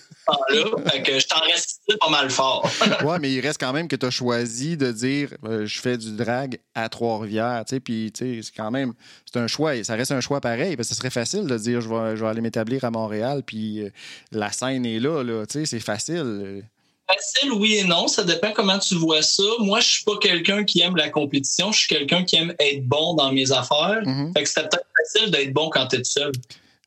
[1.03, 2.69] Que je t'en reste pas mal fort.
[3.03, 5.97] ouais, mais il reste quand même que tu as choisi de dire euh, je fais
[5.97, 7.63] du drag à Trois-Rivières.
[7.83, 8.93] Puis, c'est quand même
[9.25, 9.83] c'est un choix.
[9.83, 10.75] Ça reste un choix pareil.
[10.75, 13.43] Parce que ce serait facile de dire je vais, je vais aller m'établir à Montréal,
[13.45, 13.89] puis euh,
[14.31, 15.23] la scène est là.
[15.23, 16.63] là c'est facile.
[17.07, 18.07] Facile, oui et non.
[18.07, 19.43] Ça dépend comment tu vois ça.
[19.59, 21.71] Moi, je suis pas quelqu'un qui aime la compétition.
[21.71, 24.01] Je suis quelqu'un qui aime être bon dans mes affaires.
[24.03, 24.33] Mm-hmm.
[24.33, 26.31] Fait que c'était peut-être facile d'être bon quand tu es seul.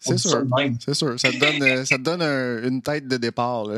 [0.05, 0.43] C'est sûr.
[0.85, 1.19] C'est sûr.
[1.19, 3.67] Ça te donne, euh, ça te donne une tête de départ.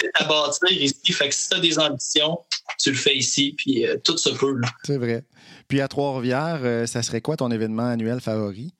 [0.00, 1.12] C'est à bâtir ici.
[1.12, 2.38] Fait que si tu as des ambitions,
[2.78, 4.60] tu le fais ici, puis euh, tout se peut.
[4.84, 5.24] C'est vrai.
[5.66, 8.72] Puis à Trois-Rivières, euh, ça serait quoi ton événement annuel favori?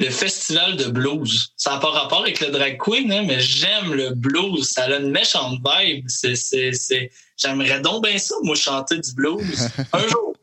[0.00, 1.52] le festival de blues.
[1.56, 4.68] Ça n'a pas rapport avec le drag queen, hein, mais j'aime le blues.
[4.68, 6.04] Ça a une méchante vibe.
[6.08, 9.68] C'est, J'aimerais donc bien ça, moi, chanter du blues.
[9.92, 10.34] Un jour.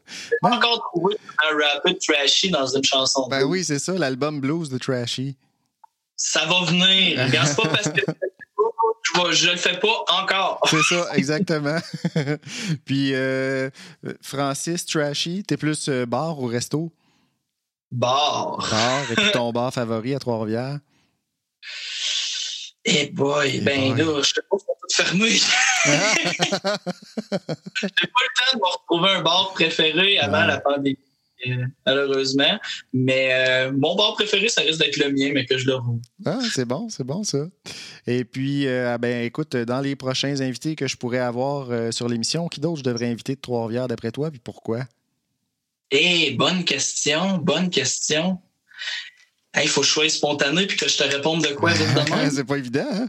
[0.42, 3.28] Pas encore trouvé un rapper trashy dans une chanson.
[3.30, 5.36] Ben oui, c'est ça, l'album blues de Trashy.
[6.18, 7.24] Ça va venir.
[7.26, 8.02] Regarde pas parce que
[9.32, 10.60] je ne le fais pas encore.
[10.70, 11.78] C'est ça, exactement.
[12.86, 13.70] Puis, euh,
[14.22, 16.92] Francis, Trashy, t'es plus euh, bar ou resto?
[17.92, 18.58] Bar.
[18.58, 19.12] Bar.
[19.12, 20.80] Et ton bar favori à Trois-Rivières?
[22.86, 25.32] Eh boy, ben là, je sais pas si on peut te fermer.
[25.86, 26.80] J'ai pas
[27.32, 31.00] le temps de me retrouver un bar préféré avant la pandémie,
[31.48, 32.60] euh, malheureusement.
[32.94, 36.00] Mais euh, mon bar préféré, ça risque d'être le mien, mais que je le roule.
[36.26, 37.48] Ah, c'est bon, c'est bon ça.
[38.06, 42.48] Et puis, euh, ben écoute, dans les prochains invités que je pourrais avoir sur l'émission,
[42.48, 44.84] qui d'autre je devrais inviter de Trois-Rivières d'après toi, puis pourquoi?
[45.90, 48.40] Eh, bonne question, bonne question.
[49.62, 52.30] Il faut que je sois spontané puis que je te réponde de quoi évidemment.
[52.34, 53.08] c'est pas évident, hein?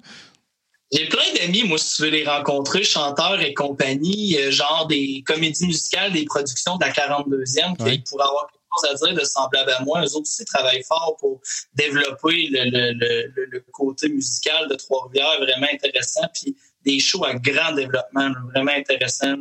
[0.93, 5.25] J'ai plein d'amis, moi, si tu veux les rencontrer, chanteurs et compagnie, euh, genre des
[5.27, 9.25] comédies musicales, des productions de la 42e, qui pourraient avoir quelque chose à dire de
[9.25, 10.03] semblable à moi.
[10.03, 11.41] Eux autres aussi travaillent fort pour
[11.75, 18.73] développer le, côté musical de Trois-Rivières, vraiment intéressant, puis des shows à grand développement, vraiment
[18.77, 19.35] intéressant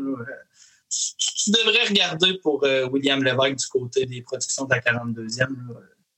[0.90, 5.48] tu, devrais regarder pour euh, William Lévesque du côté des productions de la 42e.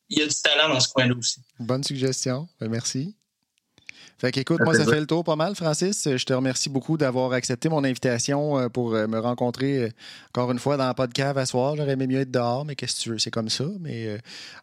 [0.10, 1.42] Il y a du talent dans ce coin-là aussi.
[1.60, 2.48] Bonne suggestion.
[2.60, 3.16] Ben, merci.
[4.20, 6.08] Fait qu'écoute, moi, ça fait le tour pas mal, Francis.
[6.16, 9.92] Je te remercie beaucoup d'avoir accepté mon invitation euh, pour euh, me rencontrer
[10.30, 11.76] encore une fois dans la podcast à soir.
[11.76, 13.66] J'aurais aimé mieux être dehors, mais qu'est-ce que tu veux, c'est comme ça.
[13.80, 14.18] Mais,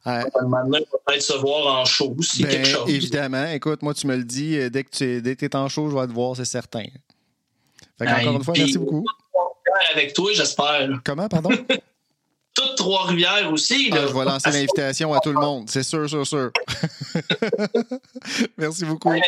[0.05, 2.91] Maintenant, on peut être se voir en show aussi, ben, quelque chose.
[2.91, 3.47] Évidemment.
[3.47, 6.13] Écoute, moi, tu me le dis, dès que tu es, en show, je vais te
[6.13, 6.87] voir, c'est certain.
[7.97, 9.05] Fait qu'encore une fois, merci beaucoup
[9.93, 10.89] avec toi, j'espère.
[11.05, 11.51] Comment, pardon?
[12.55, 13.91] Toutes Trois-Rivières aussi.
[13.93, 16.51] Ah, je vais lancer l'invitation à tout le monde, c'est sûr, sûr, sûr.
[18.59, 19.11] merci beaucoup.
[19.11, 19.21] de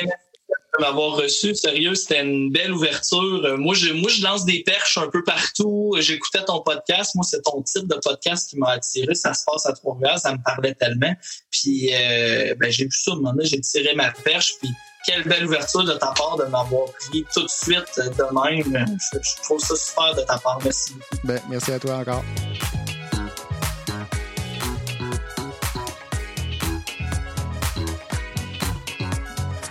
[0.81, 1.55] m'avoir reçu.
[1.55, 3.59] Sérieux, c'était une belle ouverture.
[3.59, 5.97] Moi, je, moi, je lance des perches un peu partout.
[5.99, 7.15] J'écoutais ton podcast.
[7.17, 9.15] Moi, c'est ton type de podcast qui m'a attiré.
[9.15, 10.19] Ça se passe à Trois-Rivières.
[10.19, 11.15] Ça me parlait tellement.
[11.51, 13.13] Puis, euh, ben, j'ai vu ça.
[13.13, 14.53] À j'ai tiré ma perche.
[14.61, 14.71] Puis,
[15.07, 18.97] quelle belle ouverture de ta part de m'avoir pris tout de suite de même.
[19.13, 20.59] Je, je trouve ça super de ta part.
[20.63, 20.95] Merci.
[21.25, 22.25] Ben, merci à toi encore.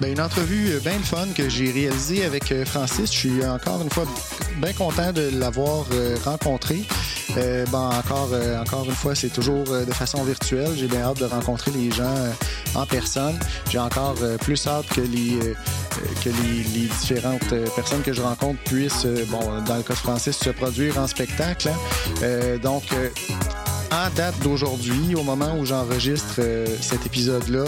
[0.01, 3.11] Ben, une entrevue euh, bien fun que j'ai réalisée avec euh, Francis.
[3.11, 4.05] Je suis encore une fois
[4.57, 6.83] bien content de l'avoir euh, rencontré.
[7.69, 8.29] Bon, encore,
[8.61, 10.71] encore une fois, c'est toujours de façon virtuelle.
[10.77, 12.15] J'ai bien hâte de rencontrer les gens
[12.75, 13.37] en personne.
[13.69, 15.39] J'ai encore plus hâte que les,
[16.23, 20.51] que les, différentes personnes que je rencontre puissent, bon, dans le cas de Francis, se
[20.51, 21.67] produire en spectacle.
[22.23, 22.57] Hein.
[22.63, 22.83] donc,
[23.91, 26.41] en date d'aujourd'hui, au moment où j'enregistre
[26.81, 27.65] cet épisode-là,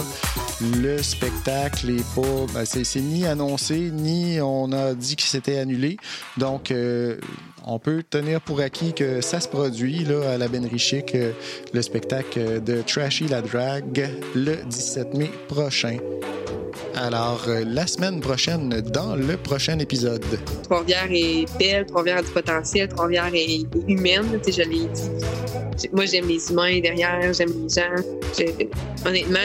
[0.61, 2.45] le spectacle est pas.
[2.53, 5.97] Ben, c'est ni annoncé, ni on a dit que c'était annulé.
[6.37, 7.17] Donc, euh,
[7.65, 11.31] on peut tenir pour acquis que ça se produit là, à la Benry Chic, euh,
[11.73, 15.97] le spectacle de Trashy la Drag, le 17 mai prochain.
[16.99, 20.25] Alors, euh, la semaine prochaine, dans le prochain épisode.
[20.63, 25.89] Trois-Rivières est belle, Trois-Rivières a du potentiel, Trois-Rivières est humaine, je l'ai dit.
[25.93, 28.49] Moi, j'aime les humains derrière, j'aime les gens.
[29.05, 29.39] honnêtement,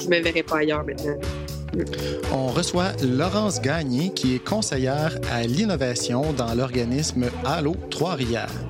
[0.00, 1.16] je ne me verrai pas ailleurs maintenant.
[2.32, 8.67] On reçoit Laurence Gagné, qui est conseillère à l'innovation dans l'organisme Allo Trois-Rivières.